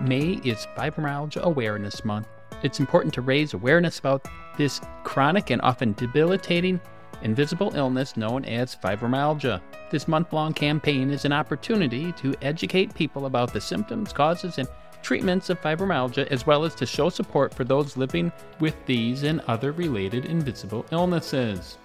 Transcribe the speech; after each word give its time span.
May 0.00 0.40
is 0.44 0.66
Fibromyalgia 0.76 1.42
Awareness 1.42 2.06
Month. 2.06 2.26
It's 2.62 2.80
important 2.80 3.12
to 3.14 3.20
raise 3.20 3.52
awareness 3.52 3.98
about 3.98 4.26
this 4.56 4.80
chronic 5.04 5.50
and 5.50 5.60
often 5.60 5.92
debilitating 5.92 6.80
invisible 7.22 7.74
illness 7.76 8.16
known 8.16 8.46
as 8.46 8.74
fibromyalgia. 8.74 9.60
This 9.90 10.08
month 10.08 10.32
long 10.32 10.54
campaign 10.54 11.10
is 11.10 11.26
an 11.26 11.34
opportunity 11.34 12.12
to 12.12 12.34
educate 12.40 12.94
people 12.94 13.26
about 13.26 13.52
the 13.52 13.60
symptoms, 13.60 14.10
causes, 14.10 14.56
and 14.56 14.68
treatments 15.02 15.50
of 15.50 15.60
fibromyalgia, 15.60 16.26
as 16.28 16.46
well 16.46 16.64
as 16.64 16.74
to 16.76 16.86
show 16.86 17.10
support 17.10 17.52
for 17.52 17.64
those 17.64 17.98
living 17.98 18.32
with 18.58 18.76
these 18.86 19.22
and 19.24 19.40
other 19.48 19.72
related 19.72 20.24
invisible 20.24 20.86
illnesses. 20.92 21.76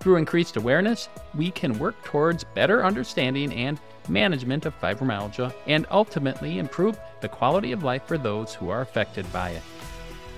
Through 0.00 0.16
increased 0.16 0.56
awareness, 0.56 1.08
we 1.34 1.52
can 1.52 1.78
work 1.78 2.02
towards 2.02 2.42
better 2.42 2.84
understanding 2.84 3.52
and 3.52 3.78
management 4.08 4.66
of 4.66 4.78
fibromyalgia 4.80 5.52
and 5.66 5.86
ultimately 5.90 6.58
improve 6.58 6.98
the 7.20 7.28
quality 7.28 7.72
of 7.72 7.84
life 7.84 8.04
for 8.06 8.18
those 8.18 8.54
who 8.54 8.70
are 8.70 8.80
affected 8.80 9.30
by 9.32 9.50
it. 9.50 9.62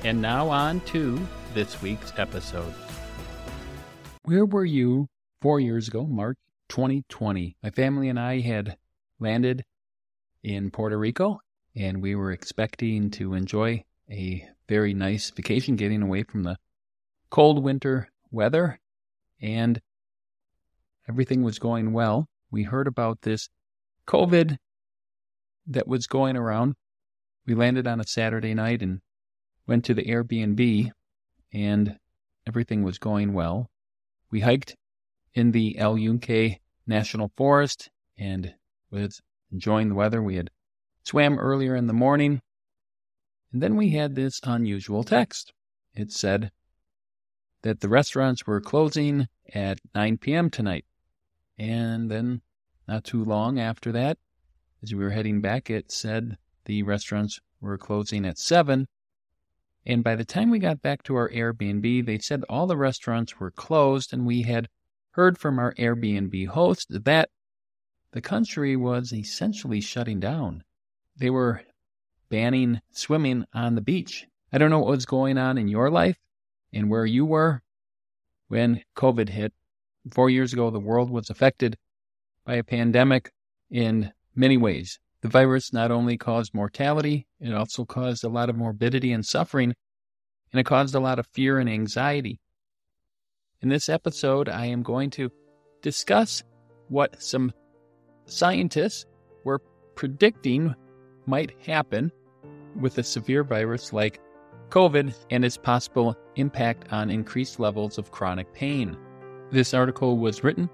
And 0.05 0.21
now 0.21 0.49
on 0.49 0.81
to 0.81 1.21
this 1.55 1.81
week's 1.81 2.13
episode. 2.17 2.75
Where 4.25 4.45
were 4.45 4.65
you 4.65 5.09
four 5.41 5.61
years 5.61 5.89
ago, 5.89 6.07
March 6.07 6.39
2020? 6.69 7.57
My 7.63 7.71
family 7.71 8.09
and 8.09 8.19
I 8.19 8.41
had 8.41 8.77
landed 9.19 9.65
in 10.43 10.71
Puerto 10.71 10.99
Rico 10.99 11.41
and 11.75 12.03
we 12.03 12.15
were 12.15 12.33
expecting 12.33 13.11
to 13.13 13.35
enjoy 13.35 13.85
a 14.11 14.47
very 14.69 14.95
nice 14.95 15.31
vacation 15.31 15.77
getting 15.77 16.03
away 16.03 16.23
from 16.23 16.43
the 16.43 16.59
cold 17.31 17.63
winter 17.63 18.11
weather 18.31 18.79
and 19.41 19.81
everything 21.09 21.43
was 21.43 21.59
going 21.59 21.93
well. 21.93 22.29
We 22.53 22.65
heard 22.65 22.87
about 22.87 23.23
this 23.23 23.49
COVID 24.07 24.59
that 25.67 25.89
was 25.89 26.07
going 26.07 26.37
around. 26.37 26.75
We 27.47 27.55
landed 27.55 27.87
on 27.87 27.99
a 27.99 28.07
Saturday 28.07 28.53
night 28.53 28.83
and 28.83 29.01
went 29.67 29.87
to 29.87 29.95
the 29.95 30.05
Airbnb, 30.05 30.91
and 31.53 31.99
everything 32.47 32.83
was 32.83 32.99
going 32.99 33.33
well. 33.33 33.71
We 34.31 34.41
hiked 34.41 34.77
in 35.33 35.53
the 35.53 35.79
El 35.79 35.97
Yunque 35.97 36.61
National 36.87 37.33
Forest 37.39 37.89
and 38.19 38.55
was 38.91 39.23
enjoying 39.51 39.89
the 39.89 39.95
weather. 39.95 40.23
We 40.23 40.37
had 40.37 40.51
swam 41.05 41.39
earlier 41.39 41.75
in 41.75 41.87
the 41.87 41.95
morning, 41.95 42.43
and 43.51 43.63
then 43.63 43.77
we 43.77 43.91
had 43.91 44.15
this 44.15 44.41
unusual 44.45 45.05
text. 45.05 45.55
It 45.95 46.13
said 46.13 46.53
that 47.63 47.81
the 47.81 47.89
restaurants 47.89 48.47
were 48.47 48.61
closing 48.61 49.29
at 49.55 49.79
9 49.95 50.19
p.m. 50.19 50.51
tonight. 50.51 50.85
And 51.63 52.11
then 52.11 52.43
not 52.89 53.05
too 53.05 53.25
long 53.25 53.61
after 53.61 53.93
that, 53.93 54.19
as 54.83 54.93
we 54.93 55.05
were 55.05 55.11
heading 55.11 55.41
back, 55.41 55.71
it 55.71 55.93
said 55.93 56.37
the 56.65 56.83
restaurants 56.83 57.39
were 57.61 57.79
closing 57.79 58.27
at 58.27 58.37
7. 58.37 58.89
And 59.87 60.03
by 60.03 60.17
the 60.17 60.25
time 60.25 60.51
we 60.51 60.59
got 60.59 60.83
back 60.83 61.05
to 61.05 61.15
our 61.15 61.31
Airbnb, 61.31 62.05
they 62.05 62.19
said 62.19 62.43
all 62.49 62.67
the 62.67 62.77
restaurants 62.77 63.39
were 63.39 63.53
closed, 63.53 64.13
and 64.13 64.27
we 64.27 64.43
had 64.43 64.69
heard 65.13 65.39
from 65.39 65.61
our 65.61 65.73
Airbnb 65.75 66.49
host 66.49 67.05
that 67.05 67.31
the 68.11 68.21
country 68.21 68.75
was 68.75 69.13
essentially 69.13 69.81
shutting 69.81 70.19
down. 70.19 70.65
They 71.17 71.31
were 71.31 71.63
banning 72.29 72.81
swimming 72.91 73.45
on 73.55 73.77
the 73.77 73.81
beach. 73.83 74.27
I 74.53 74.59
don't 74.59 74.71
know 74.71 74.81
what 74.81 74.97
was 74.97 75.07
going 75.07 75.39
on 75.39 75.59
in 75.59 75.69
your 75.69 75.91
life 75.91 76.19
and 76.73 76.91
where 76.91 77.07
you 77.07 77.25
were 77.25 77.63
when 78.49 78.83
COVID 78.97 79.29
hit. 79.29 79.53
Four 80.11 80.31
years 80.31 80.53
ago, 80.53 80.71
the 80.71 80.81
world 80.81 81.11
was 81.11 81.31
affected 81.31 81.77
by 82.45 82.57
a 82.57 82.65
pandemic 82.65 83.31
in 83.71 84.13
many 84.35 84.57
ways. 84.57 84.99
The 85.21 85.29
virus 85.29 85.73
not 85.73 85.93
only 85.93 86.19
caused 86.19 86.53
mortality, 86.55 87.27
it 87.41 87.55
also 87.55 87.85
caused 87.85 88.25
a 88.25 88.29
lot 88.29 88.51
of 88.51 88.57
morbidity 88.57 89.13
and 89.13 89.25
suffering, 89.25 89.73
and 90.53 90.61
it 90.61 90.67
caused 90.67 90.95
a 90.97 91.01
lot 91.01 91.21
of 91.21 91.29
fear 91.29 91.61
and 91.61 91.71
anxiety. 91.71 92.41
In 93.61 93.69
this 93.69 93.89
episode, 93.89 94.49
I 94.49 94.67
am 94.67 94.83
going 94.83 95.11
to 95.11 95.31
discuss 95.83 96.43
what 96.89 97.23
some 97.23 97.53
scientists 98.27 99.07
were 99.45 99.61
predicting 99.95 100.75
might 101.27 101.55
happen 101.65 102.11
with 102.81 102.99
a 102.99 103.05
severe 103.05 103.45
virus 103.45 103.93
like 103.93 104.21
COVID 104.71 105.15
and 105.31 105.45
its 105.45 105.57
possible 105.57 106.17
impact 106.35 106.93
on 106.93 107.11
increased 107.11 107.61
levels 107.61 107.99
of 107.99 108.11
chronic 108.11 108.53
pain. 108.53 108.97
This 109.53 109.75
article 109.75 110.17
was 110.17 110.43
written 110.43 110.71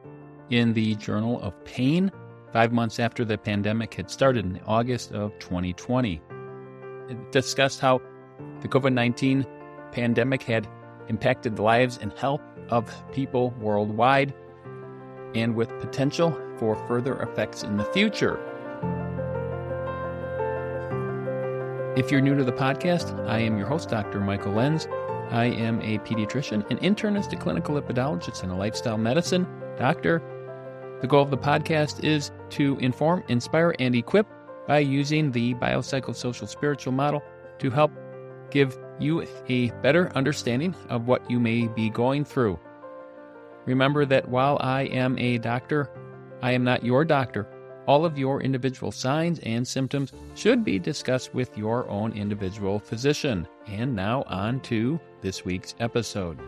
in 0.51 0.73
the 0.73 0.95
Journal 0.95 1.41
of 1.43 1.53
Pain 1.65 2.13
five 2.53 2.73
months 2.73 3.01
after 3.01 3.25
the 3.25 3.37
pandemic 3.37 3.93
had 3.93 4.09
started 4.09 4.45
in 4.45 4.61
August 4.69 5.11
of 5.11 5.37
2020. 5.41 6.23
It 7.11 7.33
discussed 7.33 7.81
how 7.81 8.01
the 8.61 8.69
COVID 8.69 8.93
19 8.93 9.45
pandemic 9.91 10.45
had 10.45 10.69
impacted 11.09 11.57
the 11.57 11.63
lives 11.63 11.99
and 12.01 12.13
health 12.13 12.41
of 12.69 12.89
people 13.13 13.51
worldwide 13.61 14.33
and 15.35 15.57
with 15.57 15.71
potential 15.81 16.31
for 16.59 16.77
further 16.87 17.21
effects 17.21 17.65
in 17.65 17.79
the 17.79 17.85
future. 17.87 18.39
If 21.97 22.13
you're 22.13 22.21
new 22.21 22.37
to 22.37 22.45
the 22.45 22.53
podcast, 22.53 23.19
I 23.27 23.41
am 23.41 23.59
your 23.59 23.67
host, 23.67 23.89
Dr. 23.89 24.21
Michael 24.21 24.53
Lenz. 24.53 24.87
I 25.31 25.47
am 25.47 25.81
a 25.83 25.99
pediatrician, 25.99 26.69
an 26.71 26.79
internist, 26.79 27.33
a 27.33 27.37
clinical 27.37 27.81
lipidologist, 27.81 28.43
and 28.43 28.53
a 28.53 28.55
lifestyle 28.55 28.99
medicine 28.99 29.47
doctor. 29.77 30.23
The 31.01 31.07
goal 31.07 31.23
of 31.23 31.31
the 31.31 31.39
podcast 31.39 32.03
is 32.03 32.33
to 32.51 32.77
inform, 32.79 33.23
inspire, 33.29 33.75
and 33.79 33.95
equip 33.95 34.27
by 34.67 34.79
using 34.79 35.31
the 35.31 35.55
biopsychosocial 35.55 36.49
spiritual 36.49 36.93
model 36.93 37.23
to 37.59 37.71
help 37.71 37.93
give 38.51 38.79
you 38.99 39.27
a 39.49 39.71
better 39.83 40.11
understanding 40.15 40.75
of 40.89 41.07
what 41.07 41.31
you 41.31 41.39
may 41.39 41.69
be 41.69 41.91
going 41.91 42.25
through. 42.25 42.59
Remember 43.67 44.07
that 44.07 44.29
while 44.29 44.57
I 44.61 44.83
am 44.83 45.19
a 45.19 45.39
doctor, 45.39 45.91
I 46.43 46.53
am 46.53 46.65
not 46.65 46.85
your 46.85 47.05
doctor. 47.05 47.47
All 47.89 48.05
of 48.05 48.19
your 48.19 48.43
individual 48.43 48.93
signs 48.93 49.39
and 49.39 49.67
symptoms 49.67 50.13
should 50.35 50.63
be 50.63 50.79
discussed 50.79 51.33
with 51.33 51.57
your 51.57 51.89
own 51.89 52.13
individual 52.13 52.79
physician. 52.79 53.49
And 53.67 53.97
now 53.97 54.25
on 54.27 54.61
to 54.65 55.01
this 55.23 55.47
week's 55.47 55.75
episode. 55.81 56.39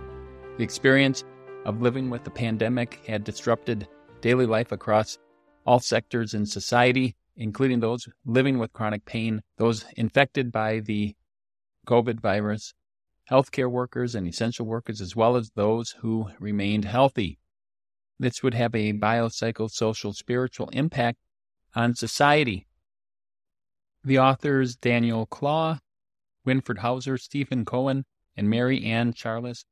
The 0.58 0.62
experience 0.62 1.24
of 1.64 1.80
living 1.80 2.10
with 2.10 2.24
the 2.24 2.30
pandemic 2.30 3.00
had 3.06 3.24
disrupted 3.24 3.88
daily 4.20 4.44
life 4.44 4.70
across 4.70 5.16
all 5.64 5.80
sectors 5.80 6.34
in 6.34 6.44
society, 6.44 7.16
including 7.38 7.80
those 7.80 8.06
living 8.26 8.58
with 8.58 8.74
chronic 8.74 9.06
pain, 9.06 9.40
those 9.56 9.86
infected 9.96 10.52
by 10.52 10.80
the 10.80 11.16
COVID 11.86 12.20
virus, 12.20 12.74
healthcare 13.30 13.70
workers 13.70 14.14
and 14.14 14.28
essential 14.28 14.66
workers, 14.66 15.00
as 15.00 15.16
well 15.16 15.36
as 15.36 15.52
those 15.54 15.92
who 16.00 16.28
remained 16.38 16.84
healthy. 16.84 17.38
This 18.18 18.42
would 18.42 18.52
have 18.52 18.74
a 18.74 18.92
biopsychosocial 18.92 20.14
spiritual 20.14 20.68
impact 20.74 21.16
on 21.74 21.94
society. 21.94 22.66
The 24.04 24.18
authors 24.18 24.76
Daniel 24.76 25.26
Clauw, 25.26 25.78
Winfried 26.46 26.78
Häuser, 26.78 27.20
Steven 27.20 27.64
Cohen, 27.64 28.04
and 28.36 28.48
Mary 28.48 28.84
Ann 28.84 29.12
Charles 29.12 29.64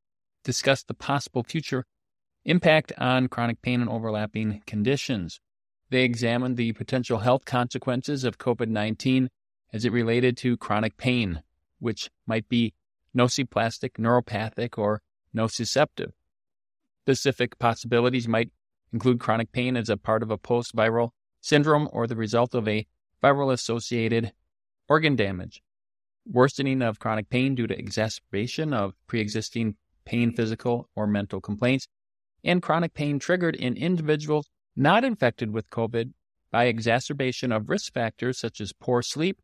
discuss 0.44 0.82
the 0.82 0.94
possible 0.94 1.42
future 1.42 1.84
impact 2.44 2.92
on 2.98 3.28
chronic 3.28 3.62
pain 3.62 3.80
and 3.80 3.90
overlapping 3.90 4.62
conditions. 4.66 5.40
They 5.90 6.02
examined 6.04 6.56
the 6.56 6.72
potential 6.72 7.18
health 7.18 7.44
consequences 7.44 8.24
of 8.24 8.38
COVID 8.38 8.68
19 8.68 9.30
as 9.72 9.84
it 9.84 9.92
related 9.92 10.36
to 10.38 10.56
chronic 10.56 10.96
pain, 10.96 11.42
which 11.78 12.10
might 12.26 12.48
be 12.48 12.74
nociplastic, 13.16 13.92
neuropathic, 13.98 14.78
or 14.78 15.02
nociceptive. 15.34 16.12
Specific 17.04 17.58
possibilities 17.58 18.28
might 18.28 18.50
include 18.92 19.20
chronic 19.20 19.52
pain 19.52 19.76
as 19.76 19.88
a 19.88 19.96
part 19.96 20.22
of 20.22 20.30
a 20.30 20.38
post 20.38 20.74
viral 20.76 21.10
syndrome 21.40 21.88
or 21.92 22.06
the 22.06 22.16
result 22.16 22.54
of 22.54 22.68
a 22.68 22.86
viral 23.22 23.52
associated 23.52 24.32
organ 24.88 25.16
damage, 25.16 25.62
worsening 26.26 26.82
of 26.82 26.98
chronic 26.98 27.28
pain 27.28 27.54
due 27.54 27.66
to 27.66 27.78
exacerbation 27.78 28.72
of 28.72 28.94
pre 29.06 29.20
existing 29.20 29.76
pain, 30.04 30.32
physical 30.32 30.88
or 30.94 31.06
mental 31.06 31.40
complaints, 31.40 31.86
and 32.44 32.62
chronic 32.62 32.94
pain 32.94 33.18
triggered 33.18 33.56
in 33.56 33.76
individuals 33.76 34.48
not 34.76 35.04
infected 35.04 35.52
with 35.52 35.70
COVID 35.70 36.12
by 36.50 36.64
exacerbation 36.64 37.52
of 37.52 37.68
risk 37.68 37.92
factors 37.92 38.38
such 38.38 38.60
as 38.60 38.72
poor 38.72 39.02
sleep, 39.02 39.40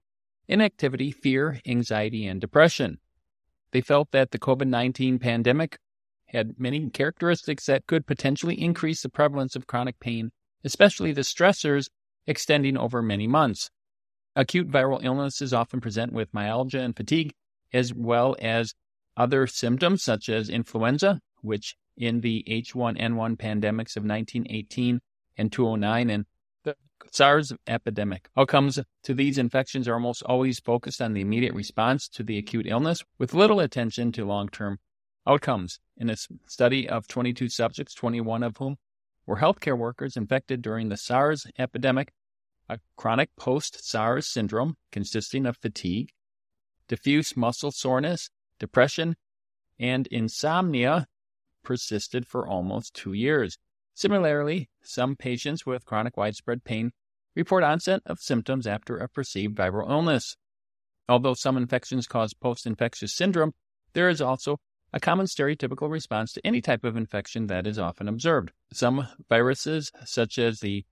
inactivity, 0.48 1.10
fear, 1.10 1.60
anxiety, 1.66 2.26
and 2.26 2.40
depression. 2.40 2.98
They 3.72 3.80
felt 3.80 4.12
that 4.12 4.30
the 4.30 4.38
COVID 4.38 4.68
19 4.68 5.18
pandemic 5.18 5.78
had 6.28 6.58
many 6.58 6.88
characteristics 6.90 7.66
that 7.66 7.86
could 7.86 8.06
potentially 8.06 8.60
increase 8.60 9.02
the 9.02 9.08
prevalence 9.08 9.56
of 9.56 9.66
chronic 9.66 9.98
pain 10.00 10.30
especially 10.64 11.12
the 11.12 11.20
stressors 11.20 11.88
extending 12.26 12.76
over 12.76 13.02
many 13.02 13.26
months. 13.26 13.70
Acute 14.34 14.68
viral 14.68 15.04
illnesses 15.04 15.52
often 15.52 15.80
present 15.80 16.12
with 16.12 16.34
myalgia 16.34 16.80
and 16.80 16.96
fatigue, 16.96 17.32
as 17.72 17.94
well 17.94 18.34
as 18.40 18.74
other 19.16 19.46
symptoms 19.46 20.02
such 20.02 20.28
as 20.28 20.48
influenza, 20.48 21.20
which 21.42 21.76
in 21.96 22.20
the 22.20 22.44
H1N1 22.48 23.36
pandemics 23.36 23.96
of 23.96 24.04
1918 24.04 25.00
and 25.36 25.52
209 25.52 26.10
and 26.10 26.24
the 26.64 26.74
SARS 27.12 27.52
epidemic. 27.66 28.28
Outcomes 28.36 28.80
to 29.04 29.14
these 29.14 29.38
infections 29.38 29.86
are 29.86 29.94
almost 29.94 30.22
always 30.24 30.58
focused 30.58 31.00
on 31.00 31.12
the 31.12 31.20
immediate 31.20 31.54
response 31.54 32.08
to 32.08 32.24
the 32.24 32.38
acute 32.38 32.66
illness, 32.66 33.04
with 33.18 33.34
little 33.34 33.60
attention 33.60 34.10
to 34.12 34.24
long 34.24 34.48
term 34.48 34.78
outcomes. 35.26 35.78
In 35.96 36.10
a 36.10 36.16
study 36.46 36.88
of 36.88 37.06
22 37.06 37.48
subjects, 37.48 37.94
21 37.94 38.42
of 38.42 38.56
whom 38.56 38.76
were 39.26 39.36
healthcare 39.36 39.78
workers 39.78 40.16
infected 40.16 40.62
during 40.62 40.88
the 40.88 40.96
SARS 40.96 41.46
epidemic, 41.58 42.12
a 42.68 42.78
chronic 42.96 43.30
post 43.36 43.84
SARS 43.88 44.26
syndrome 44.26 44.76
consisting 44.90 45.46
of 45.46 45.56
fatigue, 45.56 46.10
diffuse 46.88 47.36
muscle 47.36 47.70
soreness, 47.70 48.30
depression, 48.58 49.16
and 49.78 50.06
insomnia 50.08 51.06
persisted 51.62 52.26
for 52.26 52.46
almost 52.46 52.94
two 52.94 53.12
years. 53.12 53.58
Similarly, 53.94 54.68
some 54.82 55.16
patients 55.16 55.64
with 55.64 55.84
chronic 55.84 56.16
widespread 56.16 56.64
pain 56.64 56.92
report 57.34 57.64
onset 57.64 58.02
of 58.06 58.20
symptoms 58.20 58.66
after 58.66 58.96
a 58.96 59.08
perceived 59.08 59.56
viral 59.56 59.88
illness. 59.88 60.36
Although 61.08 61.34
some 61.34 61.56
infections 61.56 62.06
cause 62.06 62.34
post 62.34 62.66
infectious 62.66 63.14
syndrome, 63.14 63.52
there 63.92 64.08
is 64.08 64.20
also 64.20 64.58
a 64.94 65.00
common 65.00 65.26
stereotypical 65.26 65.90
response 65.90 66.32
to 66.32 66.46
any 66.46 66.60
type 66.60 66.84
of 66.84 66.96
infection 66.96 67.48
that 67.48 67.66
is 67.66 67.80
often 67.80 68.08
observed. 68.08 68.52
Some 68.72 69.08
viruses, 69.28 69.90
such 70.04 70.38
as 70.38 70.60
the 70.60 70.84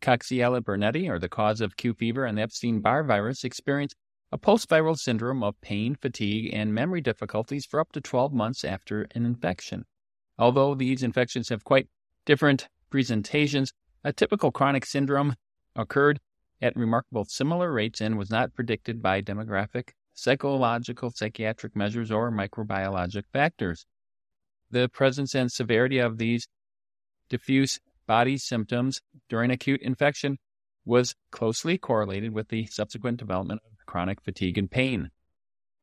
Coxiella 0.00 0.62
burnetii, 0.62 1.06
or 1.10 1.18
the 1.18 1.28
cause 1.28 1.60
of 1.60 1.76
Q 1.76 1.92
fever, 1.92 2.24
and 2.24 2.38
the 2.38 2.42
Epstein 2.42 2.80
Barr 2.80 3.04
virus, 3.04 3.44
experience 3.44 3.94
a 4.32 4.38
post 4.38 4.70
viral 4.70 4.98
syndrome 4.98 5.42
of 5.42 5.60
pain, 5.60 5.94
fatigue, 5.94 6.48
and 6.54 6.72
memory 6.72 7.02
difficulties 7.02 7.66
for 7.66 7.78
up 7.78 7.92
to 7.92 8.00
12 8.00 8.32
months 8.32 8.64
after 8.64 9.06
an 9.14 9.26
infection. 9.26 9.84
Although 10.38 10.74
these 10.74 11.02
infections 11.02 11.50
have 11.50 11.62
quite 11.62 11.88
different 12.24 12.70
presentations, 12.88 13.74
a 14.02 14.14
typical 14.14 14.50
chronic 14.50 14.86
syndrome 14.86 15.34
occurred 15.76 16.20
at 16.62 16.74
remarkable 16.74 17.26
similar 17.26 17.70
rates 17.70 18.00
and 18.00 18.16
was 18.16 18.30
not 18.30 18.54
predicted 18.54 19.02
by 19.02 19.20
demographic, 19.20 19.90
psychological, 20.14 21.10
psychiatric 21.10 21.74
measures, 21.74 22.10
or 22.10 22.30
microbiologic 22.30 23.24
factors. 23.32 23.86
The 24.70 24.88
presence 24.88 25.34
and 25.34 25.50
severity 25.50 25.98
of 25.98 26.18
these 26.18 26.46
diffuse 27.28 27.80
body 28.06 28.36
symptoms 28.36 29.00
during 29.28 29.50
acute 29.50 29.80
infection 29.82 30.38
was 30.84 31.14
closely 31.30 31.78
correlated 31.78 32.32
with 32.32 32.48
the 32.48 32.66
subsequent 32.66 33.18
development 33.18 33.60
of 33.64 33.86
chronic 33.86 34.20
fatigue 34.20 34.58
and 34.58 34.70
pain. 34.70 35.10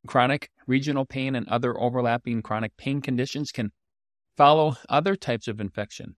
Chronic 0.07 0.49
regional 0.67 1.05
pain 1.05 1.35
and 1.35 1.47
other 1.47 1.79
overlapping 1.79 2.41
chronic 2.41 2.75
pain 2.77 3.01
conditions 3.01 3.51
can 3.51 3.71
follow 4.35 4.77
other 4.87 5.15
types 5.15 5.47
of 5.47 5.59
infection. 5.59 6.15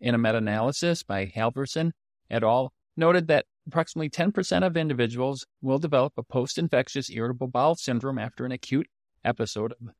In 0.00 0.14
a 0.14 0.18
meta 0.18 0.38
analysis 0.38 1.02
by 1.02 1.26
Halvorson 1.26 1.92
et 2.30 2.42
al., 2.42 2.72
noted 2.96 3.28
that 3.28 3.46
approximately 3.66 4.10
10% 4.10 4.66
of 4.66 4.76
individuals 4.76 5.46
will 5.62 5.78
develop 5.78 6.12
a 6.16 6.22
post 6.22 6.58
infectious 6.58 7.10
irritable 7.10 7.48
bowel 7.48 7.74
syndrome 7.74 8.18
after 8.18 8.44
an 8.44 8.52
acute 8.52 8.88
episode 9.24 9.72
of 9.72 9.94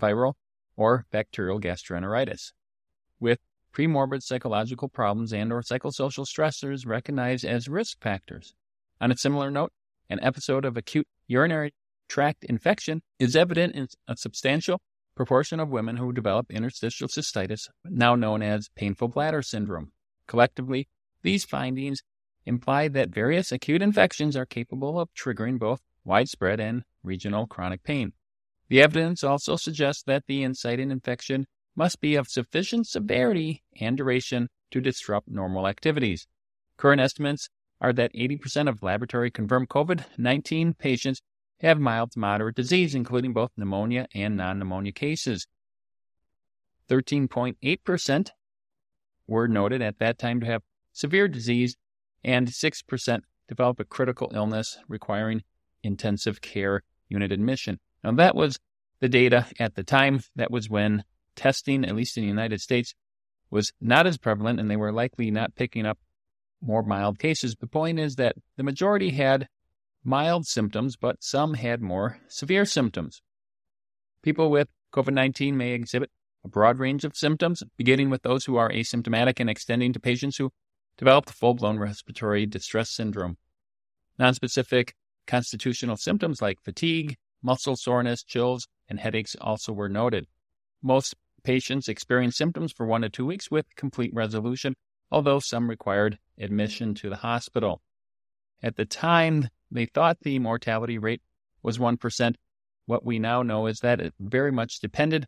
viral 0.00 0.34
or 0.76 1.06
bacterial 1.10 1.60
gastroenteritis, 1.60 2.52
with 3.18 3.38
premorbid 3.72 4.22
psychological 4.22 4.88
problems 4.88 5.32
and 5.32 5.52
or 5.52 5.62
psychosocial 5.62 6.26
stressors 6.26 6.86
recognized 6.86 7.44
as 7.44 7.68
risk 7.68 8.00
factors. 8.00 8.54
On 9.00 9.10
a 9.10 9.16
similar 9.16 9.50
note, 9.50 9.72
an 10.08 10.18
episode 10.22 10.64
of 10.64 10.76
acute 10.76 11.06
urinary 11.26 11.72
tract 12.08 12.44
infection 12.44 13.02
is 13.18 13.36
evident 13.36 13.74
in 13.74 13.88
a 14.08 14.16
substantial 14.16 14.80
proportion 15.14 15.60
of 15.60 15.68
women 15.68 15.96
who 15.96 16.12
develop 16.12 16.50
interstitial 16.50 17.08
cystitis, 17.08 17.68
now 17.84 18.14
known 18.14 18.42
as 18.42 18.68
painful 18.74 19.08
bladder 19.08 19.42
syndrome. 19.42 19.92
Collectively, 20.26 20.88
these 21.22 21.44
findings 21.44 22.02
imply 22.46 22.88
that 22.88 23.10
various 23.10 23.52
acute 23.52 23.82
infections 23.82 24.36
are 24.36 24.46
capable 24.46 24.98
of 24.98 25.12
triggering 25.14 25.58
both 25.58 25.80
widespread 26.04 26.60
and 26.60 26.84
regional 27.02 27.46
chronic 27.46 27.82
pain. 27.82 28.12
The 28.68 28.80
evidence 28.80 29.24
also 29.24 29.56
suggests 29.56 30.02
that 30.04 30.26
the 30.26 30.42
inciting 30.42 30.90
infection 30.90 31.46
must 31.76 32.00
be 32.00 32.14
of 32.14 32.28
sufficient 32.28 32.86
severity 32.86 33.62
and 33.80 33.96
duration 33.96 34.48
to 34.70 34.80
disrupt 34.80 35.28
normal 35.28 35.66
activities. 35.66 36.26
Current 36.76 37.00
estimates 37.00 37.48
are 37.80 37.92
that 37.92 38.12
80% 38.14 38.68
of 38.68 38.82
laboratory 38.82 39.30
confirmed 39.30 39.68
COVID 39.68 40.04
19 40.18 40.74
patients 40.74 41.22
have 41.60 41.78
mild 41.78 42.12
to 42.12 42.18
moderate 42.18 42.56
disease, 42.56 42.94
including 42.94 43.32
both 43.32 43.50
pneumonia 43.56 44.06
and 44.14 44.36
non 44.36 44.58
pneumonia 44.58 44.92
cases. 44.92 45.46
13.8% 46.88 48.30
were 49.26 49.46
noted 49.46 49.80
at 49.80 49.98
that 49.98 50.18
time 50.18 50.40
to 50.40 50.46
have 50.46 50.62
severe 50.92 51.28
disease, 51.28 51.76
and 52.24 52.48
6% 52.48 53.20
develop 53.48 53.80
a 53.80 53.84
critical 53.84 54.30
illness 54.34 54.78
requiring 54.88 55.42
intensive 55.82 56.40
care 56.40 56.82
unit 57.08 57.32
admission. 57.32 57.78
Now, 58.04 58.12
that 58.12 58.34
was 58.34 58.58
the 59.00 59.08
data 59.08 59.46
at 59.58 59.74
the 59.74 59.82
time. 59.82 60.20
That 60.36 60.50
was 60.50 60.70
when 60.70 61.04
testing, 61.36 61.84
at 61.84 61.96
least 61.96 62.16
in 62.16 62.22
the 62.22 62.28
United 62.28 62.60
States, 62.60 62.94
was 63.50 63.72
not 63.80 64.06
as 64.06 64.18
prevalent, 64.18 64.60
and 64.60 64.70
they 64.70 64.76
were 64.76 64.92
likely 64.92 65.30
not 65.30 65.56
picking 65.56 65.86
up 65.86 65.98
more 66.62 66.82
mild 66.82 67.18
cases. 67.18 67.56
The 67.58 67.66
point 67.66 67.98
is 67.98 68.16
that 68.16 68.36
the 68.56 68.62
majority 68.62 69.10
had 69.10 69.48
mild 70.04 70.46
symptoms, 70.46 70.96
but 70.96 71.22
some 71.22 71.54
had 71.54 71.80
more 71.80 72.18
severe 72.28 72.64
symptoms. 72.64 73.22
People 74.22 74.50
with 74.50 74.68
COVID 74.92 75.14
19 75.14 75.56
may 75.56 75.72
exhibit 75.72 76.10
a 76.44 76.48
broad 76.48 76.78
range 76.78 77.04
of 77.04 77.16
symptoms, 77.16 77.62
beginning 77.76 78.10
with 78.10 78.22
those 78.22 78.44
who 78.44 78.56
are 78.56 78.70
asymptomatic 78.70 79.40
and 79.40 79.50
extending 79.50 79.92
to 79.92 80.00
patients 80.00 80.36
who 80.36 80.52
developed 81.00 81.30
full 81.30 81.54
blown 81.54 81.78
respiratory 81.78 82.44
distress 82.44 82.90
syndrome. 82.90 83.38
Nonspecific 84.20 84.90
constitutional 85.26 85.96
symptoms 85.96 86.42
like 86.42 86.60
fatigue, 86.62 87.16
muscle 87.42 87.74
soreness, 87.74 88.22
chills, 88.22 88.68
and 88.86 89.00
headaches 89.00 89.34
also 89.40 89.72
were 89.72 89.88
noted. 89.88 90.26
Most 90.82 91.14
patients 91.42 91.88
experienced 91.88 92.36
symptoms 92.36 92.70
for 92.70 92.84
one 92.84 93.00
to 93.00 93.08
two 93.08 93.24
weeks 93.24 93.50
with 93.50 93.64
complete 93.76 94.12
resolution, 94.12 94.74
although 95.10 95.38
some 95.40 95.70
required 95.70 96.18
admission 96.38 96.92
to 96.96 97.08
the 97.08 97.16
hospital. 97.16 97.80
At 98.62 98.76
the 98.76 98.84
time, 98.84 99.48
they 99.70 99.86
thought 99.86 100.18
the 100.20 100.38
mortality 100.38 100.98
rate 100.98 101.22
was 101.62 101.78
1%. 101.78 102.34
What 102.84 103.06
we 103.06 103.18
now 103.18 103.42
know 103.42 103.68
is 103.68 103.80
that 103.80 104.02
it 104.02 104.12
very 104.20 104.52
much 104.52 104.80
depended 104.80 105.26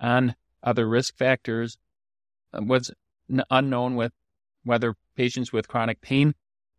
on 0.00 0.34
other 0.64 0.88
risk 0.88 1.16
factors, 1.16 1.78
was 2.52 2.90
unknown 3.50 3.94
with 3.94 4.12
whether 4.64 4.96
patients 5.16 5.52
with 5.52 5.68
chronic 5.68 6.00
pain 6.00 6.34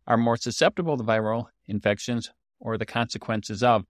are 0.06 0.16
more 0.16 0.36
susceptible 0.36 0.96
to 0.96 1.04
viral 1.04 1.46
infections 1.66 2.30
or 2.60 2.76
the 2.76 2.86
consequences 2.86 3.62
of. 3.62 3.84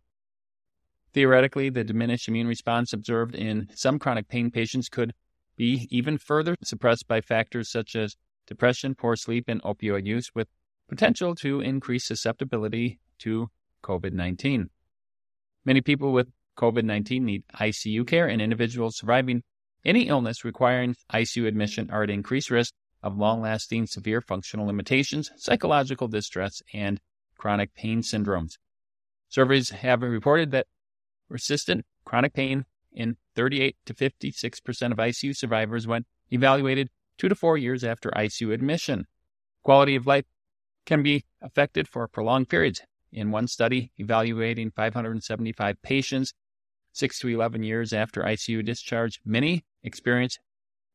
Theoretically, 1.12 1.71
the 1.71 1.85
diminished 1.85 2.28
immune 2.28 2.49
response 2.49 2.92
observed 2.92 3.35
in 3.35 3.69
some 3.75 3.99
chronic 3.99 4.28
pain 4.28 4.50
patients 4.50 4.88
could 4.88 5.12
be 5.57 5.87
even 5.90 6.19
further 6.19 6.57
suppressed 6.62 7.07
by 7.07 7.21
factors 7.21 7.71
such 7.71 7.95
as 7.95 8.16
depression, 8.47 8.95
poor 8.95 9.16
sleep, 9.16 9.45
and 9.49 9.62
opioid 9.62 10.07
use, 10.07 10.30
with 10.35 10.49
potential 10.88 11.35
to 11.37 11.61
increase 11.61 12.04
susceptibility 12.04 12.99
to 13.21 13.49
COVID 13.85 14.12
19. 14.12 14.71
Many 15.64 15.80
people 15.80 16.12
with 16.12 16.28
COVID 16.59 16.85
19 16.85 17.25
need 17.25 17.45
ICU 17.61 18.07
care, 18.07 18.26
and 18.26 18.42
individuals 18.42 18.97
surviving 18.99 19.42
any 19.85 20.09
illness 20.09 20.45
requiring 20.45 20.97
ICU 21.12 21.47
admission 21.47 21.90
are 21.90 22.02
at 22.02 22.11
increased 22.11 22.50
risk 22.50 22.75
of 23.04 23.18
long 23.18 23.42
lasting 23.42 23.87
severe 23.87 24.23
functional 24.23 24.66
limitations, 24.66 25.30
psychological 25.37 26.08
distress, 26.08 26.62
and 26.73 27.00
chronic 27.37 27.75
pain 27.75 28.00
syndromes. 28.00 28.56
Surveys 29.28 29.70
have 29.70 30.00
reported 30.00 30.50
that 30.50 30.66
persistent 31.28 31.84
chronic 32.06 32.32
pain 32.32 32.64
in 32.92 33.16
38 33.37 33.76
to 33.84 33.92
56% 33.92 34.92
of 34.92 34.96
ICU 34.96 35.37
survivors 35.37 35.87
when 35.87 36.06
evaluated 36.30 36.88
two 37.18 37.28
to 37.28 37.34
four 37.34 37.58
years 37.58 37.84
after 37.84 38.11
ICU 38.11 38.54
admission. 38.54 39.06
Quality 39.62 39.96
of 39.96 40.06
life 40.06 40.25
can 40.87 41.02
be 41.02 41.25
affected 41.42 41.87
for 41.87 42.08
prolonged 42.08 42.49
periods. 42.49 42.80
In 43.12 43.30
one 43.30 43.49
study 43.49 43.92
evaluating 43.99 44.70
575 44.70 45.82
patients, 45.82 46.32
6 46.92 47.18
to 47.18 47.28
11 47.28 47.64
years 47.64 47.92
after 47.92 48.23
ICU 48.23 48.64
discharge, 48.64 49.20
many 49.26 49.64
experienced 49.82 50.38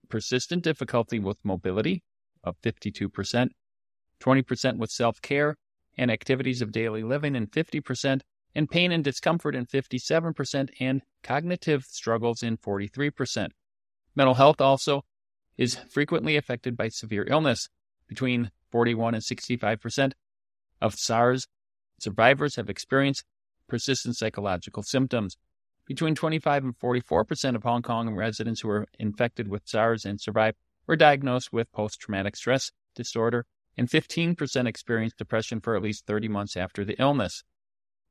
persistent 0.09 0.63
difficulty 0.63 1.19
with 1.19 1.37
mobility 1.43 2.03
of 2.43 2.59
52%, 2.61 3.49
20% 4.19 4.77
with 4.77 4.89
self 4.91 5.21
care 5.21 5.55
and 5.97 6.09
activities 6.11 6.61
of 6.61 6.71
daily 6.71 7.03
living, 7.03 7.35
and 7.35 7.51
50%, 7.51 8.21
and 8.55 8.69
pain 8.69 8.91
and 8.91 9.03
discomfort 9.03 9.55
in 9.55 9.65
57%, 9.65 10.69
and 10.79 11.01
cognitive 11.23 11.83
struggles 11.83 12.41
in 12.41 12.57
43%. 12.57 13.49
Mental 14.15 14.35
health 14.35 14.61
also 14.61 15.03
is 15.57 15.75
frequently 15.75 16.37
affected 16.37 16.77
by 16.77 16.87
severe 16.87 17.27
illness. 17.29 17.67
Between 18.07 18.51
41 18.71 19.13
and 19.13 19.23
65% 19.23 20.13
of 20.81 20.95
SARS 20.95 21.47
survivors 21.99 22.55
have 22.55 22.69
experienced 22.69 23.25
persistent 23.67 24.15
psychological 24.15 24.83
symptoms. 24.83 25.37
Between 25.89 26.13
25 26.13 26.65
and 26.65 26.77
44% 26.77 27.55
of 27.55 27.63
Hong 27.63 27.81
Kong 27.81 28.13
residents 28.13 28.61
who 28.61 28.67
were 28.67 28.85
infected 28.99 29.47
with 29.47 29.67
SARS 29.67 30.05
and 30.05 30.21
survived 30.21 30.55
were 30.85 30.95
diagnosed 30.95 31.51
with 31.51 31.71
post 31.71 31.99
traumatic 31.99 32.35
stress 32.35 32.71
disorder 32.93 33.47
and 33.75 33.89
15% 33.89 34.67
experienced 34.67 35.17
depression 35.17 35.59
for 35.59 35.75
at 35.75 35.81
least 35.81 36.05
30 36.05 36.27
months 36.27 36.55
after 36.55 36.85
the 36.85 36.95
illness. 37.01 37.43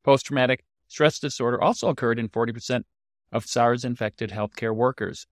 Post 0.03 0.27
traumatic 0.27 0.65
stress 0.89 1.21
disorder 1.21 1.63
also 1.63 1.89
occurred 1.89 2.19
in 2.19 2.29
40% 2.29 2.83
of 3.31 3.47
SARS 3.47 3.85
infected 3.85 4.31
healthcare 4.31 4.75
workers. 4.75 5.29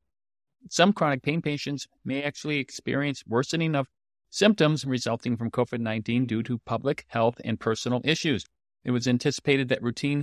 Some 0.71 0.93
chronic 0.93 1.25
pain 1.25 1.43
patients 1.43 1.88
may 2.05 2.23
actually 2.23 2.59
experience 2.59 3.25
worsening 3.26 3.75
of 3.75 3.88
symptoms 4.31 4.85
resulting 4.85 5.37
from 5.37 5.50
COVID 5.50 5.81
19 5.81 6.26
due 6.26 6.45
to 6.45 6.61
public 6.61 7.07
health 7.09 7.41
and 7.45 7.59
personal 7.59 8.00
issues. 8.05 8.45
It 8.85 8.93
was 8.93 9.09
anticipated 9.09 9.69
that 9.71 9.83
routine 9.83 10.23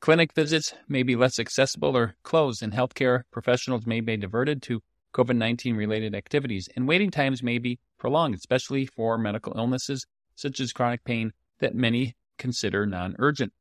clinic 0.00 0.32
visits 0.32 0.74
may 0.88 1.02
be 1.02 1.16
less 1.16 1.38
accessible 1.38 1.96
or 1.96 2.14
closed, 2.22 2.62
and 2.62 2.72
healthcare 2.72 3.22
professionals 3.30 3.86
may 3.86 4.00
be 4.00 4.16
diverted 4.16 4.62
to 4.62 4.82
COVID 5.14 5.36
19 5.36 5.76
related 5.76 6.14
activities, 6.14 6.68
and 6.76 6.86
waiting 6.86 7.10
times 7.10 7.42
may 7.42 7.58
be 7.58 7.78
prolonged, 7.98 8.34
especially 8.34 8.86
for 8.86 9.16
medical 9.16 9.54
illnesses 9.56 10.06
such 10.34 10.60
as 10.60 10.72
chronic 10.72 11.02
pain 11.04 11.32
that 11.58 11.74
many 11.74 12.14
consider 12.38 12.86
non 12.86 13.16
urgent. 13.18 13.52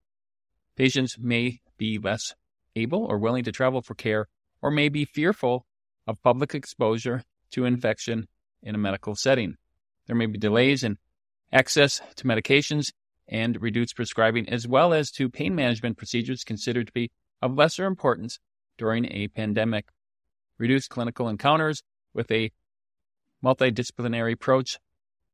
Patients 0.76 1.18
may 1.18 1.62
be 1.78 1.98
less 1.98 2.34
able 2.76 3.06
or 3.06 3.18
willing 3.18 3.44
to 3.46 3.52
travel 3.52 3.82
for 3.82 3.96
care 3.96 4.28
or 4.62 4.70
may 4.70 4.90
be 4.90 5.06
fearful 5.06 5.66
of 6.06 6.22
public 6.22 6.54
exposure 6.54 7.24
to 7.52 7.66
infection 7.66 8.28
in 8.62 8.76
a 8.76 8.78
medical 8.78 9.16
setting. 9.16 9.56
There 10.08 10.16
may 10.16 10.26
be 10.26 10.38
delays 10.38 10.84
in 10.84 10.98
access 11.52 12.02
to 12.18 12.26
medications 12.26 12.88
and 13.28 13.62
reduced 13.62 13.96
prescribing, 13.96 14.48
as 14.50 14.68
well 14.68 14.94
as 14.94 15.12
to 15.12 15.30
pain 15.30 15.56
management 15.56 15.98
procedures 15.98 16.44
considered 16.44 16.88
to 16.88 16.94
be 16.94 17.12
of 17.42 17.56
lesser 17.56 17.86
importance 17.86 18.40
during 18.78 19.06
a 19.06 19.28
pandemic. 19.30 19.88
Reduced 20.58 20.90
clinical 20.90 21.28
encounters 21.28 21.84
with 22.14 22.32
a 22.32 22.52
multidisciplinary 23.44 24.34
approach. 24.34 24.78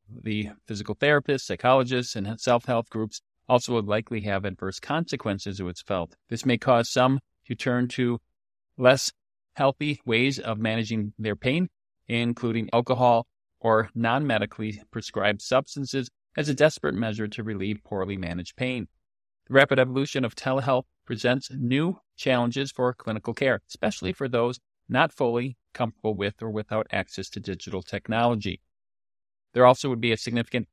The 0.09 0.49
physical 0.67 0.95
therapists, 0.95 1.41
psychologists, 1.41 2.15
and 2.15 2.39
self 2.39 2.65
help 2.65 2.89
groups 2.89 3.21
also 3.47 3.73
would 3.73 3.85
likely 3.85 4.21
have 4.21 4.45
adverse 4.45 4.79
consequences, 4.79 5.59
it 5.59 5.63
was 5.63 5.81
felt. 5.81 6.15
This 6.29 6.45
may 6.45 6.57
cause 6.57 6.89
some 6.89 7.19
to 7.45 7.55
turn 7.55 7.87
to 7.89 8.19
less 8.77 9.11
healthy 9.53 10.01
ways 10.05 10.39
of 10.39 10.57
managing 10.57 11.13
their 11.19 11.35
pain, 11.35 11.69
including 12.07 12.69
alcohol 12.73 13.27
or 13.59 13.89
non 13.93 14.25
medically 14.25 14.81
prescribed 14.91 15.41
substances, 15.41 16.09
as 16.35 16.49
a 16.49 16.53
desperate 16.53 16.95
measure 16.95 17.27
to 17.27 17.43
relieve 17.43 17.83
poorly 17.83 18.17
managed 18.17 18.55
pain. 18.55 18.87
The 19.47 19.53
rapid 19.53 19.79
evolution 19.79 20.23
of 20.23 20.35
telehealth 20.35 20.85
presents 21.05 21.49
new 21.51 21.99
challenges 22.15 22.71
for 22.71 22.93
clinical 22.93 23.33
care, 23.33 23.61
especially 23.67 24.13
for 24.13 24.27
those 24.27 24.59
not 24.87 25.13
fully 25.13 25.57
comfortable 25.73 26.15
with 26.15 26.41
or 26.41 26.49
without 26.49 26.87
access 26.91 27.29
to 27.29 27.39
digital 27.39 27.81
technology. 27.81 28.61
There 29.53 29.65
also 29.65 29.89
would 29.89 30.01
be 30.01 30.11
a 30.11 30.17
significant 30.17 30.67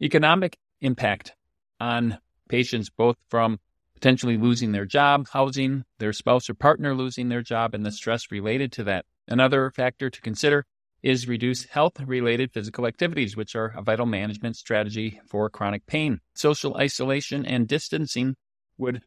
economic 0.00 0.58
impact 0.80 1.34
on 1.80 2.18
patients, 2.48 2.90
both 2.90 3.16
from 3.28 3.58
potentially 3.94 4.36
losing 4.36 4.72
their 4.72 4.84
job, 4.84 5.28
housing, 5.32 5.84
their 5.98 6.12
spouse 6.12 6.48
or 6.50 6.54
partner 6.54 6.94
losing 6.94 7.28
their 7.28 7.42
job, 7.42 7.74
and 7.74 7.84
the 7.84 7.90
stress 7.90 8.30
related 8.30 8.72
to 8.72 8.84
that. 8.84 9.06
Another 9.26 9.70
factor 9.70 10.10
to 10.10 10.20
consider 10.20 10.66
is 11.02 11.28
reduce 11.28 11.64
health 11.64 12.00
related 12.00 12.52
physical 12.52 12.86
activities, 12.86 13.36
which 13.36 13.54
are 13.54 13.74
a 13.76 13.82
vital 13.82 14.06
management 14.06 14.56
strategy 14.56 15.20
for 15.26 15.48
chronic 15.50 15.86
pain. 15.86 16.20
Social 16.34 16.76
isolation 16.76 17.44
and 17.46 17.68
distancing 17.68 18.36
would 18.78 19.02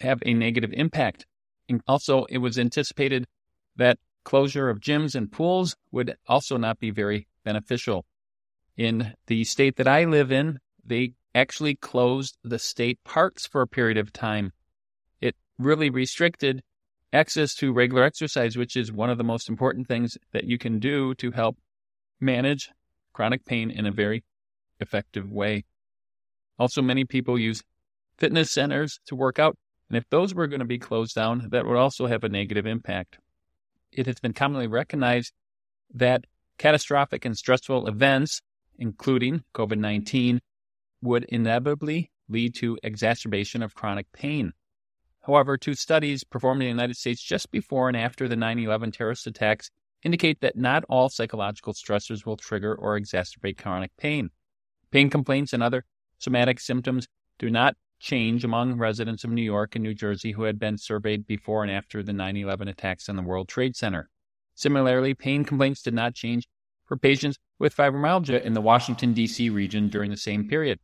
have 0.00 0.22
a 0.26 0.34
negative 0.34 0.72
impact. 0.72 1.26
And 1.68 1.80
also, 1.86 2.24
it 2.24 2.38
was 2.38 2.58
anticipated 2.58 3.26
that 3.76 3.98
closure 4.24 4.68
of 4.68 4.80
gyms 4.80 5.14
and 5.14 5.30
pools 5.30 5.76
would 5.92 6.16
also 6.26 6.56
not 6.56 6.78
be 6.78 6.90
very 6.90 7.28
beneficial. 7.44 8.04
In 8.76 9.14
the 9.26 9.44
state 9.44 9.76
that 9.76 9.88
I 9.88 10.04
live 10.04 10.32
in, 10.32 10.58
they 10.84 11.12
actually 11.34 11.74
closed 11.74 12.36
the 12.42 12.58
state 12.58 12.98
parks 13.04 13.46
for 13.46 13.62
a 13.62 13.68
period 13.68 13.98
of 13.98 14.12
time. 14.12 14.52
It 15.20 15.36
really 15.58 15.90
restricted 15.90 16.62
access 17.14 17.54
to 17.54 17.72
regular 17.72 18.02
exercise, 18.02 18.56
which 18.56 18.76
is 18.76 18.92
one 18.92 19.08
of 19.08 19.18
the 19.18 19.24
most 19.24 19.48
important 19.48 19.86
things 19.86 20.18
that 20.32 20.44
you 20.44 20.58
can 20.58 20.80
do 20.80 21.14
to 21.14 21.30
help 21.30 21.56
manage 22.20 22.70
chronic 23.12 23.44
pain 23.44 23.70
in 23.70 23.86
a 23.86 23.92
very 23.92 24.24
effective 24.80 25.30
way. 25.30 25.64
Also, 26.58 26.82
many 26.82 27.04
people 27.04 27.38
use 27.38 27.62
fitness 28.18 28.50
centers 28.50 29.00
to 29.06 29.14
work 29.14 29.38
out, 29.38 29.56
and 29.88 29.96
if 29.96 30.04
those 30.10 30.34
were 30.34 30.48
going 30.48 30.60
to 30.60 30.66
be 30.66 30.78
closed 30.78 31.14
down, 31.14 31.48
that 31.50 31.64
would 31.64 31.76
also 31.76 32.06
have 32.06 32.24
a 32.24 32.28
negative 32.28 32.66
impact. 32.66 33.18
It 33.92 34.06
has 34.06 34.18
been 34.18 34.32
commonly 34.32 34.66
recognized 34.66 35.32
that 35.94 36.24
catastrophic 36.58 37.24
and 37.24 37.36
stressful 37.36 37.86
events, 37.86 38.40
including 38.76 39.44
COVID 39.54 39.78
19, 39.78 40.40
would 41.00 41.24
inevitably 41.24 42.10
lead 42.28 42.54
to 42.56 42.78
exacerbation 42.82 43.62
of 43.62 43.74
chronic 43.74 44.10
pain. 44.12 44.52
However, 45.26 45.56
two 45.56 45.74
studies 45.74 46.22
performed 46.22 46.60
in 46.60 46.66
the 46.66 46.70
United 46.70 46.96
States 46.96 47.22
just 47.22 47.50
before 47.50 47.88
and 47.88 47.96
after 47.96 48.28
the 48.28 48.36
9 48.36 48.58
11 48.58 48.92
terrorist 48.92 49.26
attacks 49.26 49.70
indicate 50.02 50.40
that 50.40 50.56
not 50.56 50.84
all 50.88 51.08
psychological 51.08 51.72
stressors 51.72 52.26
will 52.26 52.36
trigger 52.36 52.74
or 52.74 52.98
exacerbate 52.98 53.56
chronic 53.56 53.90
pain. 53.96 54.30
Pain 54.90 55.08
complaints 55.08 55.54
and 55.54 55.62
other 55.62 55.84
somatic 56.18 56.60
symptoms 56.60 57.08
do 57.38 57.48
not 57.50 57.76
change 57.98 58.44
among 58.44 58.76
residents 58.76 59.24
of 59.24 59.30
New 59.30 59.42
York 59.42 59.74
and 59.74 59.82
New 59.82 59.94
Jersey 59.94 60.32
who 60.32 60.42
had 60.42 60.58
been 60.58 60.76
surveyed 60.76 61.26
before 61.26 61.62
and 61.62 61.72
after 61.72 62.02
the 62.02 62.12
9 62.12 62.36
11 62.36 62.68
attacks 62.68 63.08
on 63.08 63.16
the 63.16 63.22
World 63.22 63.48
Trade 63.48 63.74
Center. 63.74 64.10
Similarly, 64.54 65.14
pain 65.14 65.44
complaints 65.44 65.82
did 65.82 65.94
not 65.94 66.14
change 66.14 66.46
for 66.84 66.98
patients 66.98 67.38
with 67.58 67.74
fibromyalgia 67.74 68.42
in 68.42 68.52
the 68.52 68.60
Washington, 68.60 69.14
D.C. 69.14 69.48
region 69.48 69.88
during 69.88 70.10
the 70.10 70.18
same 70.18 70.46
period. 70.46 70.80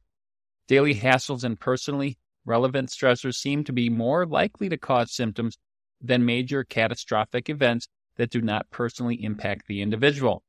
Daily 0.67 0.95
hassles 0.95 1.45
and 1.45 1.61
personally 1.61 2.17
relevant 2.45 2.89
stressors 2.89 3.37
seem 3.37 3.65
to 3.65 3.73
be 3.73 3.89
more 3.89 4.27
likely 4.27 4.69
to 4.69 4.77
cause 4.77 5.13
symptoms 5.13 5.59
than 6.01 6.25
major 6.25 6.65
catastrophic 6.65 7.49
events 7.49 7.89
that 8.17 8.31
do 8.31 8.41
not 8.41 8.71
personally 8.71 9.23
impact 9.23 9.67
the 9.67 9.83
individual. 9.83 10.43